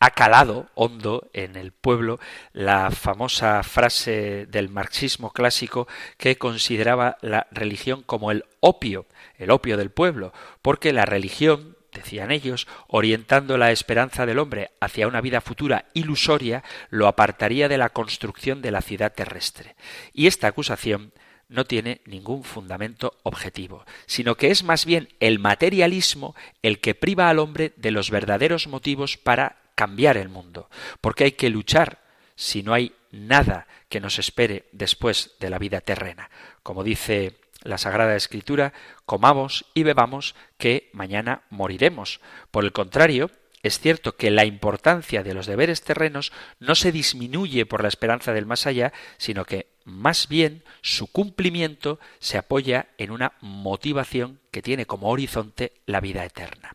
[0.00, 2.18] Ha calado hondo en el pueblo
[2.52, 9.06] la famosa frase del marxismo clásico que consideraba la religión como el opio,
[9.36, 10.32] el opio del pueblo,
[10.62, 16.62] porque la religión decían ellos, orientando la esperanza del hombre hacia una vida futura ilusoria,
[16.90, 19.76] lo apartaría de la construcción de la ciudad terrestre.
[20.12, 21.12] Y esta acusación
[21.48, 27.30] no tiene ningún fundamento objetivo, sino que es más bien el materialismo el que priva
[27.30, 30.68] al hombre de los verdaderos motivos para cambiar el mundo,
[31.00, 32.00] porque hay que luchar
[32.34, 36.30] si no hay nada que nos espere después de la vida terrena.
[36.62, 38.72] Como dice la Sagrada Escritura,
[39.04, 42.20] comamos y bebamos que mañana moriremos.
[42.50, 43.30] Por el contrario,
[43.62, 48.32] es cierto que la importancia de los deberes terrenos no se disminuye por la esperanza
[48.32, 54.62] del más allá, sino que más bien su cumplimiento se apoya en una motivación que
[54.62, 56.72] tiene como horizonte la vida eterna.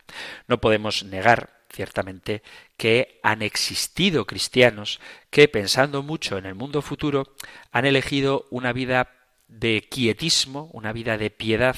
[0.47, 2.43] No podemos negar ciertamente
[2.77, 7.33] que han existido cristianos que, pensando mucho en el mundo futuro,
[7.71, 9.09] han elegido una vida
[9.59, 11.75] de quietismo, una vida de piedad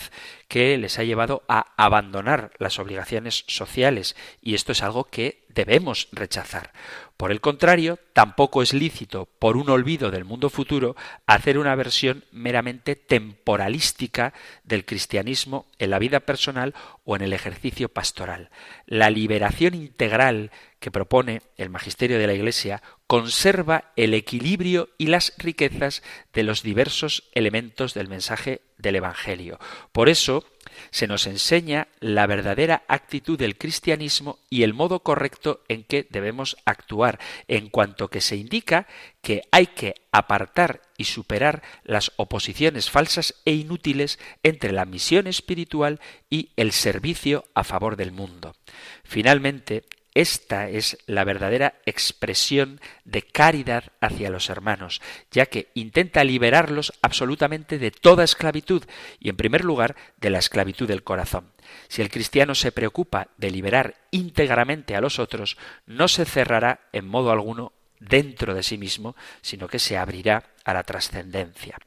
[0.47, 6.07] que les ha llevado a abandonar las obligaciones sociales y esto es algo que debemos
[6.11, 6.71] rechazar.
[7.17, 12.25] Por el contrario, tampoco es lícito, por un olvido del mundo futuro, hacer una versión
[12.32, 14.34] meramente temporalística
[14.65, 16.73] del cristianismo en la vida personal
[17.06, 18.49] o en el ejercicio pastoral.
[18.86, 25.34] La liberación integral que propone el magisterio de la Iglesia conserva el equilibrio y las
[25.38, 29.58] riquezas de los diversos elementos del mensaje del Evangelio.
[29.93, 30.43] Por eso,
[30.91, 36.57] se nos enseña la verdadera actitud del cristianismo y el modo correcto en que debemos
[36.65, 38.88] actuar, en cuanto que se indica
[39.21, 45.99] que hay que apartar y superar las oposiciones falsas e inútiles entre la misión espiritual
[46.29, 48.55] y el servicio a favor del mundo.
[49.03, 49.83] Finalmente,
[50.15, 57.78] esta es la verdadera expresión de caridad hacia los hermanos, ya que intenta liberarlos absolutamente
[57.78, 58.84] de toda esclavitud
[59.19, 61.51] y, en primer lugar, de la esclavitud del corazón.
[61.89, 67.08] Si el cristiano se preocupa de liberar íntegramente a los otros, no se cerrará en
[67.08, 71.78] modo alguno dentro de sí mismo, sino que se abrirá a la trascendencia.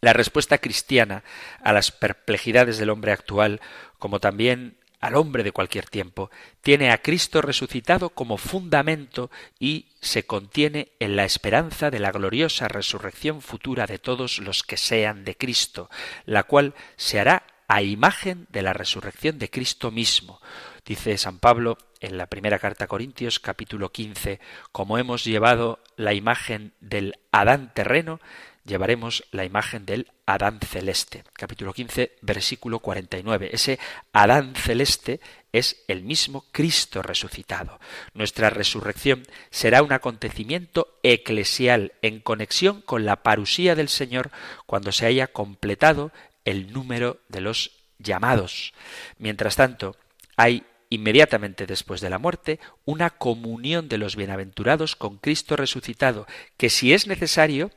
[0.00, 1.24] La respuesta cristiana
[1.62, 3.60] a las perplejidades del hombre actual,
[3.98, 10.24] como también al hombre de cualquier tiempo, tiene a Cristo resucitado como fundamento y se
[10.24, 15.36] contiene en la esperanza de la gloriosa resurrección futura de todos los que sean de
[15.36, 15.90] Cristo,
[16.26, 20.40] la cual se hará a imagen de la resurrección de Cristo mismo.
[20.84, 24.40] Dice San Pablo en la primera carta a Corintios capítulo 15,
[24.72, 28.20] como hemos llevado la imagen del Adán terreno,
[28.64, 31.24] llevaremos la imagen del Adán celeste.
[31.32, 33.50] Capítulo 15, versículo 49.
[33.52, 33.78] Ese
[34.12, 35.20] Adán celeste
[35.52, 37.80] es el mismo Cristo resucitado.
[38.14, 44.30] Nuestra resurrección será un acontecimiento eclesial en conexión con la parusía del Señor
[44.66, 46.12] cuando se haya completado
[46.44, 48.72] el número de los llamados.
[49.18, 49.96] Mientras tanto,
[50.36, 56.68] hay inmediatamente después de la muerte, una comunión de los bienaventurados con Cristo resucitado, que
[56.68, 57.70] si es necesario,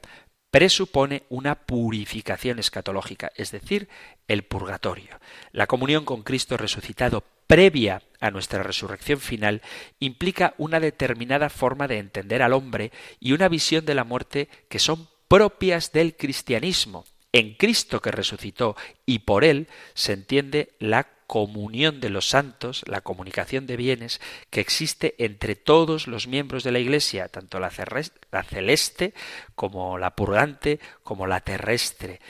[0.54, 3.90] presupone una purificación escatológica, es decir,
[4.28, 5.20] el purgatorio.
[5.52, 9.64] La comunión con Cristo resucitado previa a nuestra resurrección final
[9.98, 14.78] implica una determinada forma de entender al hombre y una visión de la muerte que
[14.78, 17.04] son propias del cristianismo.
[17.34, 18.76] En Cristo que resucitó
[19.08, 24.62] y por él se entiende la comunión de los santos, la comunicación de bienes que
[24.62, 29.16] existe entre todos los miembros de la Iglesia, tanto la, celeste
[29.56, 32.22] como la purgante, como la terrestre.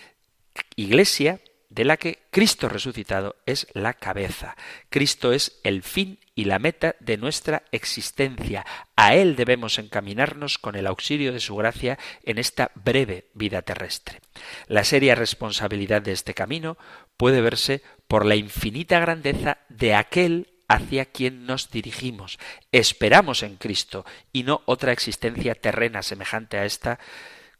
[0.78, 1.42] Iglesia
[1.73, 4.55] de la que Cristo resucitado es la cabeza.
[4.89, 8.63] Cristo es el fin y la meta de nuestra existencia.
[8.95, 14.21] A Él debemos encaminarnos con el auxilio de su gracia en esta breve vida terrestre.
[14.67, 16.77] La seria responsabilidad de este camino
[17.17, 22.38] puede verse por la infinita grandeza de aquel hacia quien nos dirigimos.
[22.71, 26.99] Esperamos en Cristo y no otra existencia terrena semejante a esta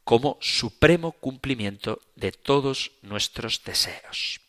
[0.04, 4.40] como supremo cumplimiento de todos nuestros deseos.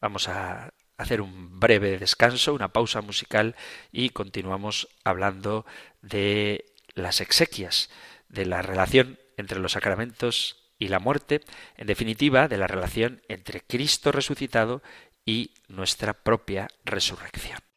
[0.00, 3.54] Vamos a hacer un breve descanso, una pausa musical
[3.92, 5.64] y continuamos hablando
[6.02, 7.88] de las exequias,
[8.28, 11.40] de la relación entre los sacramentos y la muerte,
[11.76, 14.82] en definitiva, de la relación entre Cristo resucitado
[15.24, 17.67] y nuestra propia resurrección.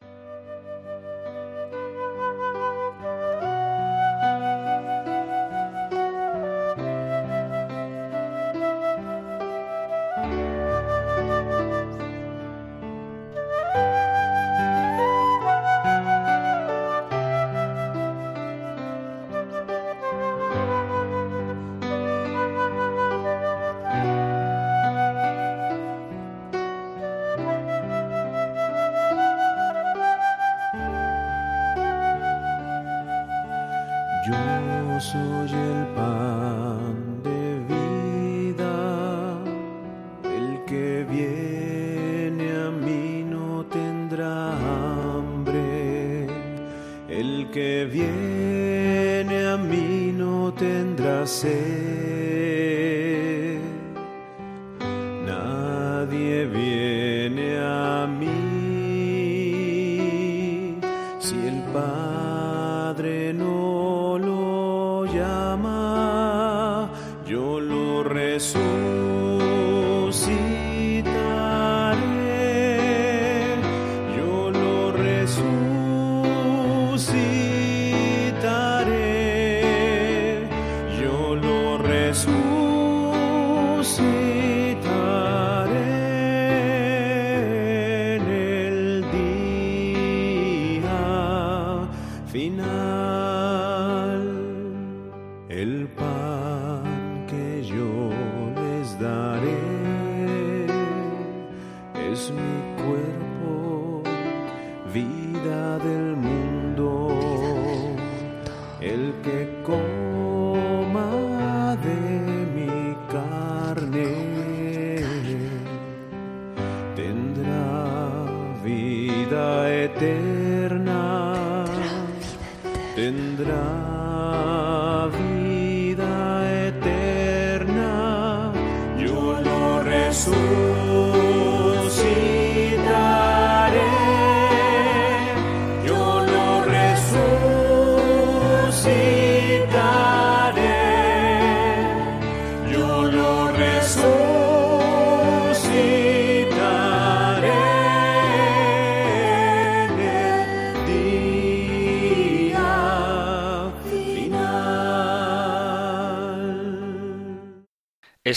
[99.02, 99.71] Les daré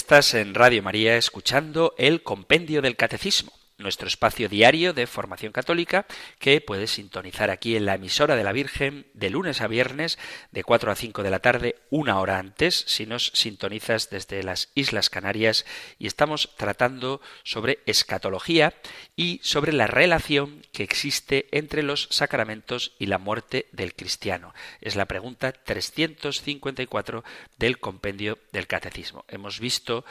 [0.05, 3.54] Estás en Radio María escuchando el Compendio del Catecismo,
[3.85, 6.07] nuestro espacio diario de formación católica
[6.41, 10.19] que puedes sintonizar aquí en la emisora de la Virgen de lunes a viernes
[10.51, 14.71] de 4 a 5 de la tarde, una hora antes, si nos sintonizas desde las
[14.75, 15.65] Islas Canarias
[15.99, 18.75] y estamos tratando sobre escatología
[19.15, 24.55] y sobre la relación que existe entre los sacramentos y la muerte del cristiano.
[24.81, 27.23] Es la pregunta 354
[27.59, 29.27] del compendio del catecismo.
[29.29, 30.07] Hemos visto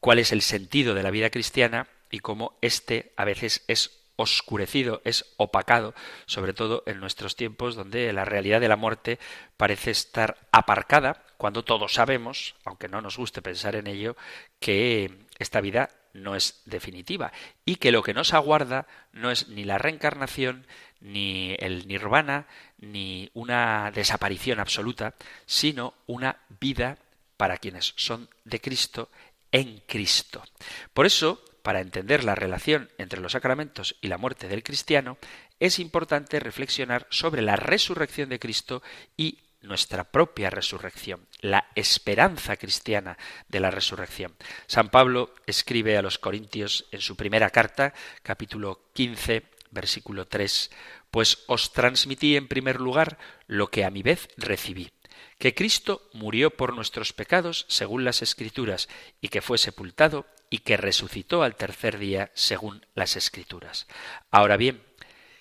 [0.00, 5.02] cuál es el sentido de la vida cristiana y cómo éste a veces es oscurecido,
[5.04, 5.94] es opacado,
[6.26, 9.18] sobre todo en nuestros tiempos donde la realidad de la muerte
[9.56, 14.16] parece estar aparcada, cuando todos sabemos, aunque no nos guste pensar en ello,
[14.60, 17.32] que esta vida no es definitiva
[17.64, 20.66] y que lo que nos aguarda no es ni la reencarnación,
[21.00, 22.46] ni el nirvana,
[22.78, 25.14] ni una desaparición absoluta,
[25.46, 26.98] sino una vida
[27.36, 29.10] para quienes son de Cristo
[29.50, 30.44] en Cristo.
[30.92, 35.18] Por eso, para entender la relación entre los sacramentos y la muerte del cristiano,
[35.60, 38.82] es importante reflexionar sobre la resurrección de Cristo
[39.16, 43.16] y nuestra propia resurrección, la esperanza cristiana
[43.48, 44.34] de la resurrección.
[44.66, 50.70] San Pablo escribe a los Corintios en su primera carta, capítulo 15, versículo 3,
[51.10, 54.90] pues os transmití en primer lugar lo que a mi vez recibí
[55.38, 58.88] que Cristo murió por nuestros pecados según las Escrituras,
[59.20, 63.86] y que fue sepultado y que resucitó al tercer día según las Escrituras.
[64.30, 64.82] Ahora bien,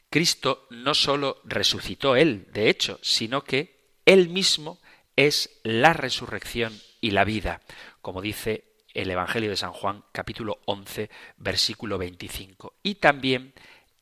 [0.09, 4.79] Cristo no sólo resucitó él, de hecho, sino que él mismo
[5.15, 7.61] es la resurrección y la vida,
[8.01, 12.75] como dice el Evangelio de San Juan capítulo 11 versículo 25.
[12.83, 13.53] Y también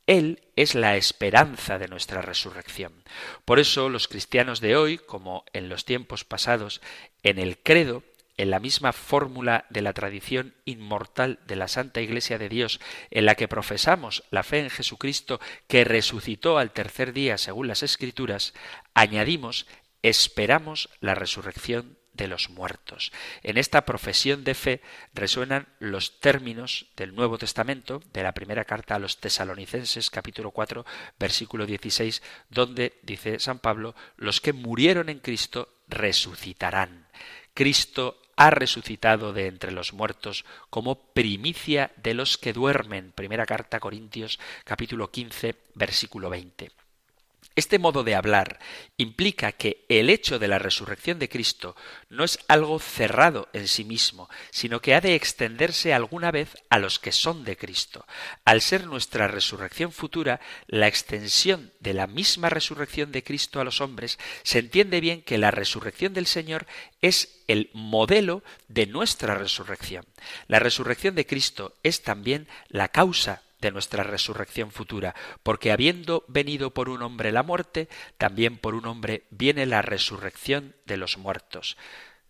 [0.10, 3.04] él es la esperanza de nuestra resurrección.
[3.46, 6.82] Por eso los cristianos de hoy, como en los tiempos pasados,
[7.22, 8.02] en el credo,
[8.36, 12.80] en la misma fórmula de la tradición inmortal de la Santa Iglesia de Dios,
[13.12, 17.84] en la que profesamos la fe en Jesucristo que resucitó al tercer día según las
[17.84, 18.56] Escrituras,
[18.96, 19.68] añadimos
[20.02, 23.12] esperamos la resurrección de los muertos.
[23.44, 24.82] En esta profesión de fe
[25.14, 30.86] resuenan los términos del Nuevo Testamento, de la primera carta a los tesalonicenses capítulo 4
[31.18, 37.08] versículo 16, donde dice San Pablo, los que murieron en Cristo resucitarán.
[37.54, 43.14] Cristo ha resucitado de entre los muertos como primicia de los que duermen.
[43.14, 46.72] Primera carta a Corintios capítulo 15 versículo 20.
[47.56, 48.60] Este modo de hablar
[48.98, 51.76] implica que el hecho de la resurrección de Cristo
[52.10, 56.80] no es algo cerrado en sí mismo, sino que ha de extenderse alguna vez a
[56.80, 58.06] los que son de Cristo.
[58.46, 63.82] Al ser nuestra resurrección futura, la extensión de la misma resurrección de Cristo a los
[63.82, 66.66] hombres, se entiende bien que la resurrección del Señor
[67.02, 70.06] es el modelo de nuestra resurrección.
[70.48, 76.74] La resurrección de Cristo es también la causa de nuestra resurrección futura, porque habiendo venido
[76.74, 81.78] por un hombre la muerte, también por un hombre viene la resurrección de los muertos.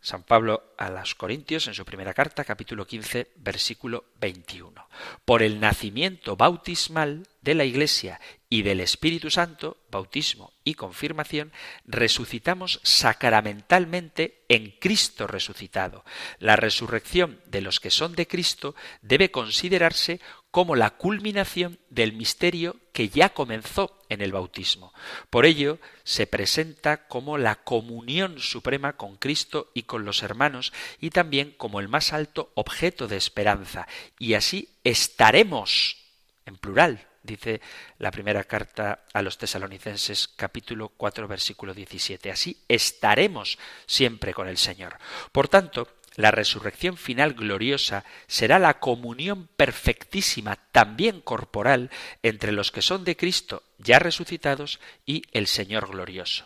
[0.01, 4.87] San Pablo a los Corintios en su primera carta, capítulo 15, versículo 21.
[5.25, 11.51] Por el nacimiento bautismal de la Iglesia y del Espíritu Santo, bautismo y confirmación,
[11.85, 16.05] resucitamos sacramentalmente en Cristo resucitado.
[16.39, 20.21] La resurrección de los que son de Cristo debe considerarse
[20.51, 24.93] como la culminación del misterio que ya comenzó en el bautismo.
[25.29, 31.11] Por ello, se presenta como la comunión suprema con Cristo y con los hermanos, y
[31.11, 33.87] también como el más alto objeto de esperanza,
[34.17, 35.97] y así estaremos,
[36.45, 37.61] en plural, dice
[37.97, 42.31] la primera carta a los tesalonicenses capítulo 4 versículo 17.
[42.31, 44.97] Así estaremos siempre con el Señor.
[45.31, 45.87] Por tanto,
[46.19, 51.91] la resurrección final gloriosa será la comunión perfectísima, también corporal,
[52.23, 56.45] entre los que son de Cristo ya resucitados y el Señor glorioso.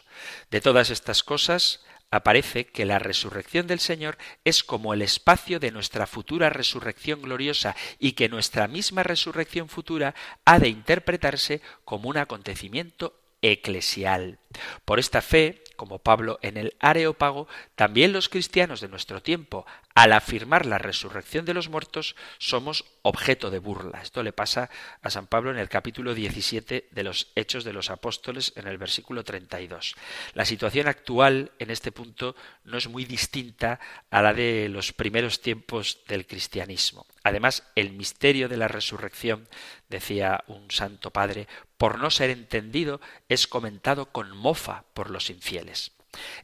[0.52, 5.72] De todas estas cosas aparece que la resurrección del Señor es como el espacio de
[5.72, 10.14] nuestra futura resurrección gloriosa y que nuestra misma resurrección futura
[10.46, 14.38] ha de interpretarse como un acontecimiento eclesial.
[14.86, 19.66] Por esta fe, como Pablo en el Areópago, también los cristianos de nuestro tiempo,
[19.96, 24.02] al afirmar la resurrección de los muertos, somos objeto de burla.
[24.02, 24.70] Esto le pasa
[25.02, 28.78] a San Pablo en el capítulo 17 de los Hechos de los Apóstoles, en el
[28.78, 29.96] versículo 32.
[30.34, 33.80] La situación actual en este punto no es muy distinta
[34.10, 37.06] a la de los primeros tiempos del cristianismo.
[37.24, 39.48] Además, el misterio de la resurrección,
[39.90, 45.92] decía un santo padre, por no ser entendido, es comentado con mofa por los infieles.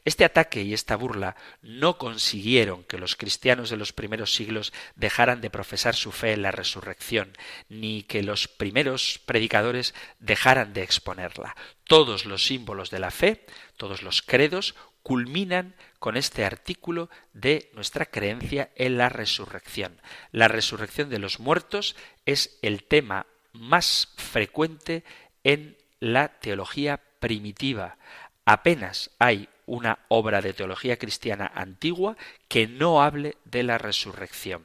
[0.04, 5.40] Este ataque y esta burla no consiguieron que los cristianos de los primeros siglos dejaran
[5.40, 7.32] de profesar su fe en la resurrección,
[7.68, 11.56] ni que los primeros predicadores dejaran de exponerla.
[11.84, 13.44] Todos los símbolos de la fe,
[13.76, 20.00] todos los credos, culminan con este artículo de nuestra creencia en la resurrección.
[20.30, 21.96] La resurrección de los muertos
[22.26, 25.04] es el tema más frecuente
[25.44, 27.96] en la teología primitiva.
[28.44, 32.16] Apenas hay una obra de teología cristiana antigua
[32.48, 34.64] que no hable de la resurrección.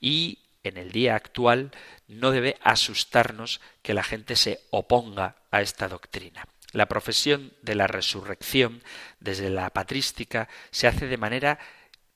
[0.00, 1.72] Y en el día actual
[2.06, 6.46] no debe asustarnos que la gente se oponga a esta doctrina.
[6.70, 8.80] La profesión de la resurrección
[9.18, 11.58] desde la patrística se hace de manera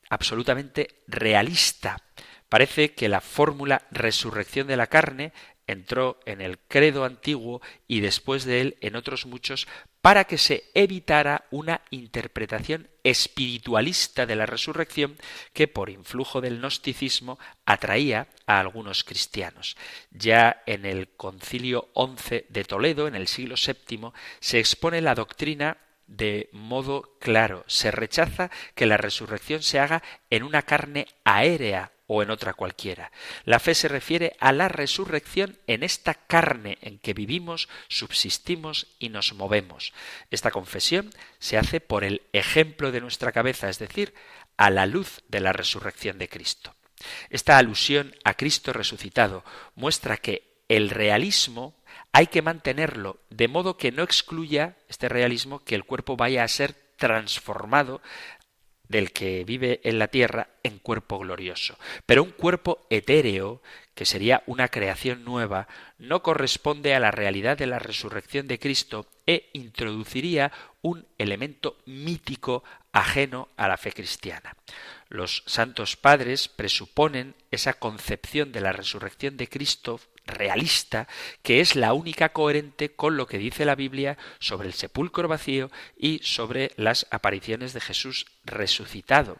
[0.08, 2.00] absolutamente realista.
[2.48, 5.32] Parece que la fórmula resurrección de la carne
[5.66, 9.66] entró en el credo antiguo y después de él en otros muchos
[10.00, 15.16] para que se evitara una interpretación espiritualista de la resurrección
[15.52, 19.76] que por influjo del gnosticismo atraía a algunos cristianos.
[20.10, 25.78] Ya en el concilio XI de Toledo, en el siglo VII, se expone la doctrina
[26.06, 27.64] de modo claro.
[27.66, 33.12] Se rechaza que la resurrección se haga en una carne aérea o en otra cualquiera.
[33.44, 39.10] La fe se refiere a la resurrección en esta carne en que vivimos, subsistimos y
[39.10, 39.92] nos movemos.
[40.30, 44.14] Esta confesión se hace por el ejemplo de nuestra cabeza, es decir,
[44.56, 46.74] a la luz de la resurrección de Cristo.
[47.30, 49.44] Esta alusión a Cristo resucitado
[49.76, 51.76] muestra que el realismo
[52.12, 56.48] hay que mantenerlo de modo que no excluya este realismo que el cuerpo vaya a
[56.48, 58.02] ser transformado
[58.88, 61.78] del que vive en la tierra en cuerpo glorioso.
[62.06, 63.62] Pero un cuerpo etéreo,
[63.94, 65.68] que sería una creación nueva,
[65.98, 72.64] no corresponde a la realidad de la resurrección de Cristo e introduciría un elemento mítico
[72.92, 74.56] ajeno a la fe cristiana.
[75.08, 81.08] Los santos padres presuponen esa concepción de la resurrección de Cristo realista,
[81.42, 85.70] que es la única coherente con lo que dice la Biblia sobre el sepulcro vacío
[85.96, 89.38] y sobre las apariciones de Jesús resucitado.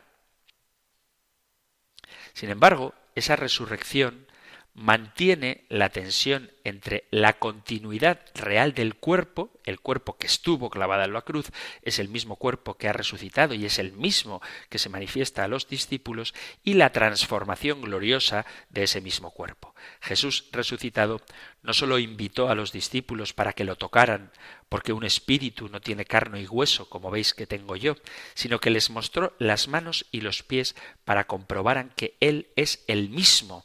[2.33, 4.28] Sin embargo, esa resurrección
[4.79, 11.13] mantiene la tensión entre la continuidad real del cuerpo, el cuerpo que estuvo clavado en
[11.13, 11.51] la cruz,
[11.83, 15.49] es el mismo cuerpo que ha resucitado y es el mismo que se manifiesta a
[15.49, 19.75] los discípulos, y la transformación gloriosa de ese mismo cuerpo.
[20.01, 21.21] Jesús resucitado
[21.63, 24.31] no sólo invitó a los discípulos para que lo tocaran,
[24.69, 27.97] porque un espíritu no tiene carne y hueso, como veis que tengo yo,
[28.35, 33.09] sino que les mostró las manos y los pies para comprobaran que Él es el
[33.09, 33.65] mismo,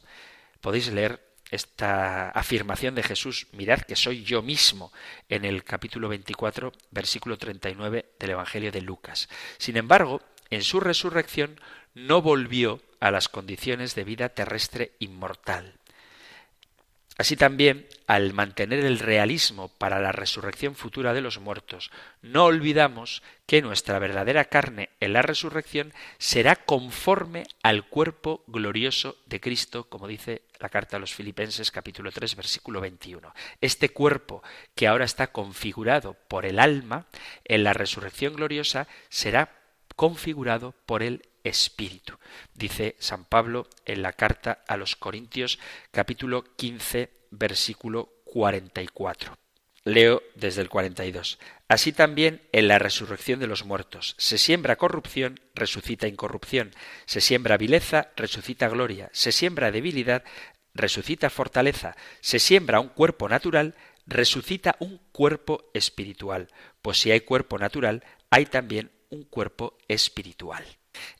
[0.64, 4.94] podéis leer esta afirmación de Jesús, mirad que soy yo mismo,
[5.28, 9.28] en el capítulo 24, versículo 39 del Evangelio de Lucas.
[9.58, 11.60] Sin embargo, en su resurrección
[11.92, 15.74] no volvió a las condiciones de vida terrestre inmortal.
[17.16, 21.92] Así también, al mantener el realismo para la resurrección futura de los muertos,
[22.22, 29.40] no olvidamos que nuestra verdadera carne en la resurrección será conforme al cuerpo glorioso de
[29.40, 33.32] Cristo, como dice la carta a los Filipenses capítulo 3 versículo 21.
[33.60, 34.42] Este cuerpo
[34.74, 37.06] que ahora está configurado por el alma,
[37.44, 39.52] en la resurrección gloriosa será
[39.94, 42.18] configurado por el espíritu.
[42.54, 45.58] Dice San Pablo en la carta a los Corintios
[45.92, 49.38] capítulo 15 versículo 44.
[49.84, 51.38] Leo desde el 42.
[51.68, 54.14] Así también en la resurrección de los muertos.
[54.18, 56.72] Se siembra corrupción, resucita incorrupción.
[57.04, 59.10] Se siembra vileza, resucita gloria.
[59.12, 60.24] Se siembra debilidad,
[60.74, 63.74] resucita fortaleza, se siembra un cuerpo natural,
[64.06, 66.48] resucita un cuerpo espiritual.
[66.82, 70.64] Pues si hay cuerpo natural, hay también un cuerpo espiritual.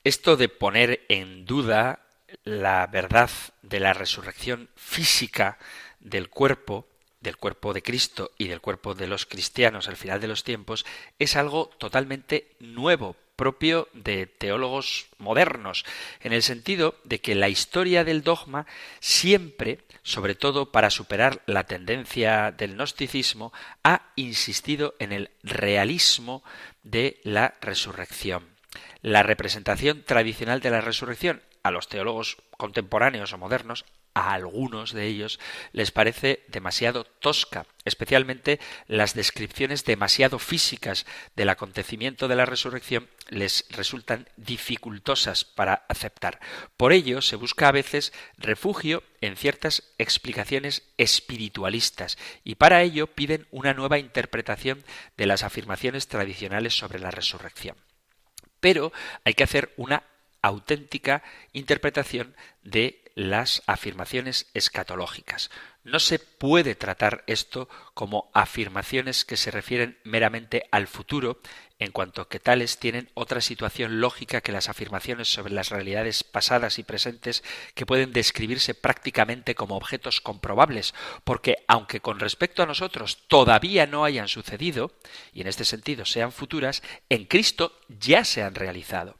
[0.03, 2.01] Esto de poner en duda
[2.45, 3.31] la verdad
[3.63, 5.59] de la resurrección física
[6.01, 6.87] del cuerpo,
[7.21, 10.85] del cuerpo de Cristo y del cuerpo de los cristianos al final de los tiempos,
[11.19, 15.85] es algo totalmente nuevo, propio de teólogos modernos,
[16.21, 18.67] en el sentido de que la historia del dogma
[19.01, 23.53] siempre, sobre todo para superar la tendencia del gnosticismo,
[23.83, 26.45] ha insistido en el realismo
[26.83, 28.54] de la resurrección.
[29.05, 33.85] La representación tradicional de la resurrección a los teólogos contemporáneos o modernos
[34.15, 35.39] a algunos de ellos
[35.73, 41.05] les parece demasiado tosca, especialmente las descripciones demasiado físicas
[41.37, 46.41] del acontecimiento de la resurrección les resultan dificultosas para aceptar.
[46.79, 53.47] Por ello se busca a veces refugio en ciertas explicaciones espiritualistas y para ello piden
[53.51, 54.83] una nueva interpretación
[55.19, 57.77] de las afirmaciones tradicionales sobre la resurrección.
[58.65, 58.95] Pero
[59.25, 60.05] hay que hacer una
[60.41, 65.51] auténtica interpretación de las afirmaciones escatológicas.
[65.83, 71.43] No se puede tratar esto como afirmaciones que se refieren meramente al futuro,
[71.79, 76.79] en cuanto que tales tienen otra situación lógica que las afirmaciones sobre las realidades pasadas
[76.79, 77.43] y presentes
[77.75, 80.95] que pueden describirse prácticamente como objetos comprobables,
[81.25, 84.93] porque aunque con respecto a nosotros todavía no hayan sucedido,
[85.33, 89.17] y en este sentido sean futuras, en Cristo ya se han realizado.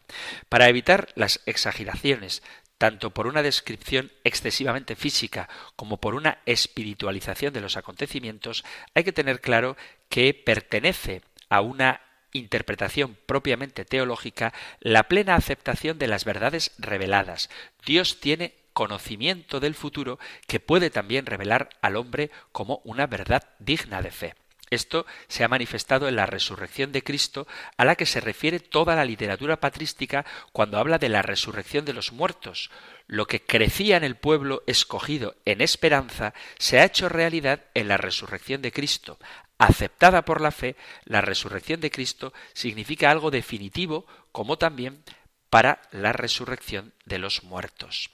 [0.49, 2.43] Para evitar las exageraciones
[2.79, 9.13] tanto por una descripción excesivamente física como por una espiritualización de los acontecimientos, hay que
[9.13, 9.77] tener claro
[10.09, 12.01] que pertenece a una
[12.35, 17.49] interpretación propiamente teológica la plena aceptación de las verdades reveladas.
[17.87, 24.03] Dios tiene conocimiento del futuro que puede también revelar al hombre como una verdad digna
[24.03, 24.35] de fe.
[24.71, 28.97] Esto se ha manifestado en la resurrección de Cristo, a la que se refiere toda
[28.97, 32.71] la literatura patrística cuando habla de la resurrección de los muertos.
[33.07, 37.99] Lo que crecía en el pueblo escogido en esperanza se ha hecho realidad en la
[37.99, 39.19] resurrección de Cristo.
[39.59, 45.03] Aceptada por la fe, la resurrección de Cristo significa algo definitivo como también
[45.49, 48.11] para la resurrección de los muertos.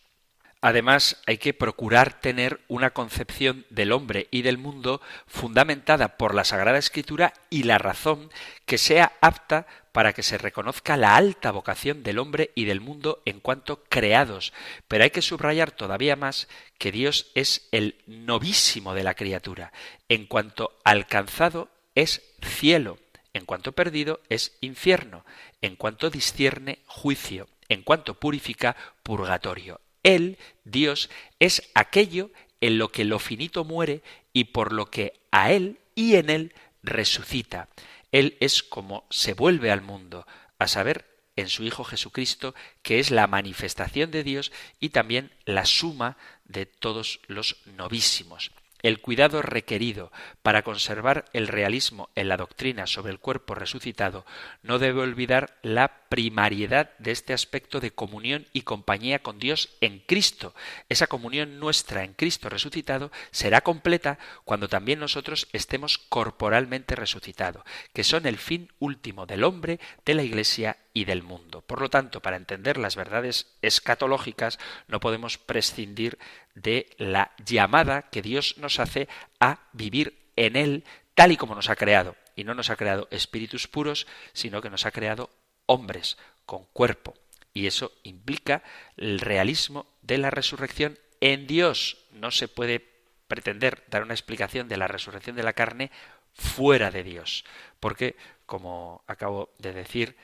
[0.63, 6.45] Además, hay que procurar tener una concepción del hombre y del mundo fundamentada por la
[6.45, 8.31] Sagrada Escritura y la razón
[8.67, 13.23] que sea apta para que se reconozca la alta vocación del hombre y del mundo
[13.25, 14.53] en cuanto creados.
[14.89, 19.73] Pero hay que subrayar todavía más que Dios es el novísimo de la criatura.
[20.09, 22.99] En cuanto alcanzado es cielo,
[23.33, 25.25] en cuanto perdido es infierno,
[25.61, 29.81] en cuanto discierne juicio, en cuanto purifica purgatorio.
[30.03, 32.31] Él, Dios, es aquello
[32.61, 36.55] en lo que lo finito muere y por lo que a Él y en Él
[36.83, 37.69] resucita.
[38.13, 40.27] Él es como se vuelve al mundo,
[40.59, 41.07] a saber,
[41.37, 46.67] en su Hijo Jesucristo, que es la manifestación de Dios y también la suma de
[46.67, 48.53] todos los novísimos.
[48.83, 50.11] El cuidado requerido
[50.43, 54.25] para conservar el realismo en la doctrina sobre el cuerpo resucitado
[54.63, 60.01] no debe olvidar la primariedad de este aspecto de comunión y compañía con Dios en
[60.01, 60.55] Cristo.
[60.89, 67.63] Esa comunión nuestra en Cristo resucitado será completa cuando también nosotros estemos corporalmente resucitados,
[67.95, 71.63] que son el fin último del hombre, de la Iglesia y del mundo.
[71.63, 74.59] Por lo tanto, para entender las verdades escatológicas
[74.89, 76.19] no podemos prescindir
[76.57, 79.09] de la llamada que Dios nos hace
[79.39, 80.85] a vivir en Él
[81.15, 82.17] tal y como nos ha creado.
[82.35, 85.31] Y no nos ha creado espíritus puros, sino que nos ha creado
[85.71, 87.15] hombres con cuerpo.
[87.55, 88.63] Y eso implica
[88.97, 91.99] el realismo de la resurrección en Dios.
[92.11, 92.89] No se puede
[93.29, 95.91] pretender dar una explicación de la resurrección de la carne
[96.35, 97.45] fuera de Dios.
[97.79, 98.17] Porque,
[98.47, 100.17] como acabo de decir,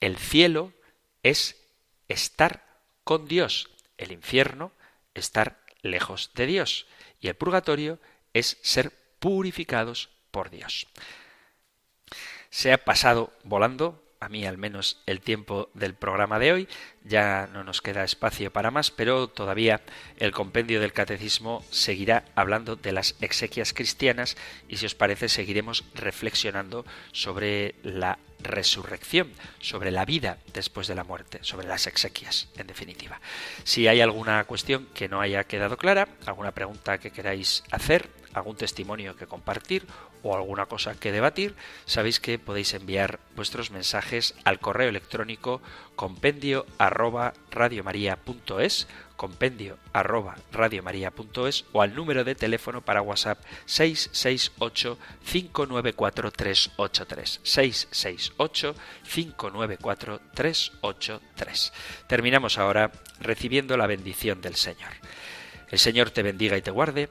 [0.00, 0.72] el cielo
[1.22, 1.62] es
[2.08, 2.64] estar
[3.04, 3.68] con Dios.
[3.98, 4.72] El infierno
[5.14, 6.86] estar lejos de Dios
[7.20, 7.98] y el purgatorio
[8.32, 10.86] es ser purificados por Dios.
[12.50, 16.68] Se ha pasado volando, a mí al menos, el tiempo del programa de hoy.
[17.04, 19.80] Ya no nos queda espacio para más, pero todavía
[20.18, 24.36] el compendio del catecismo seguirá hablando de las exequias cristianas
[24.68, 31.04] y si os parece seguiremos reflexionando sobre la resurrección, sobre la vida después de la
[31.04, 33.22] muerte, sobre las exequias, en definitiva.
[33.64, 38.56] Si hay alguna cuestión que no haya quedado clara, alguna pregunta que queráis hacer, algún
[38.56, 39.86] testimonio que compartir
[40.22, 41.54] o alguna cosa que debatir,
[41.86, 45.62] sabéis que podéis enviar vuestros mensajes al correo electrónico
[45.96, 48.86] compendio arroba radiomaria.es
[49.20, 54.98] compendio arroba radiomaria.es o al número de teléfono para WhatsApp 668
[55.30, 58.74] 594 383 668
[59.04, 61.72] 594 383.
[62.06, 64.92] Terminamos ahora recibiendo la bendición del Señor.
[65.68, 67.10] El Señor te bendiga y te guarde,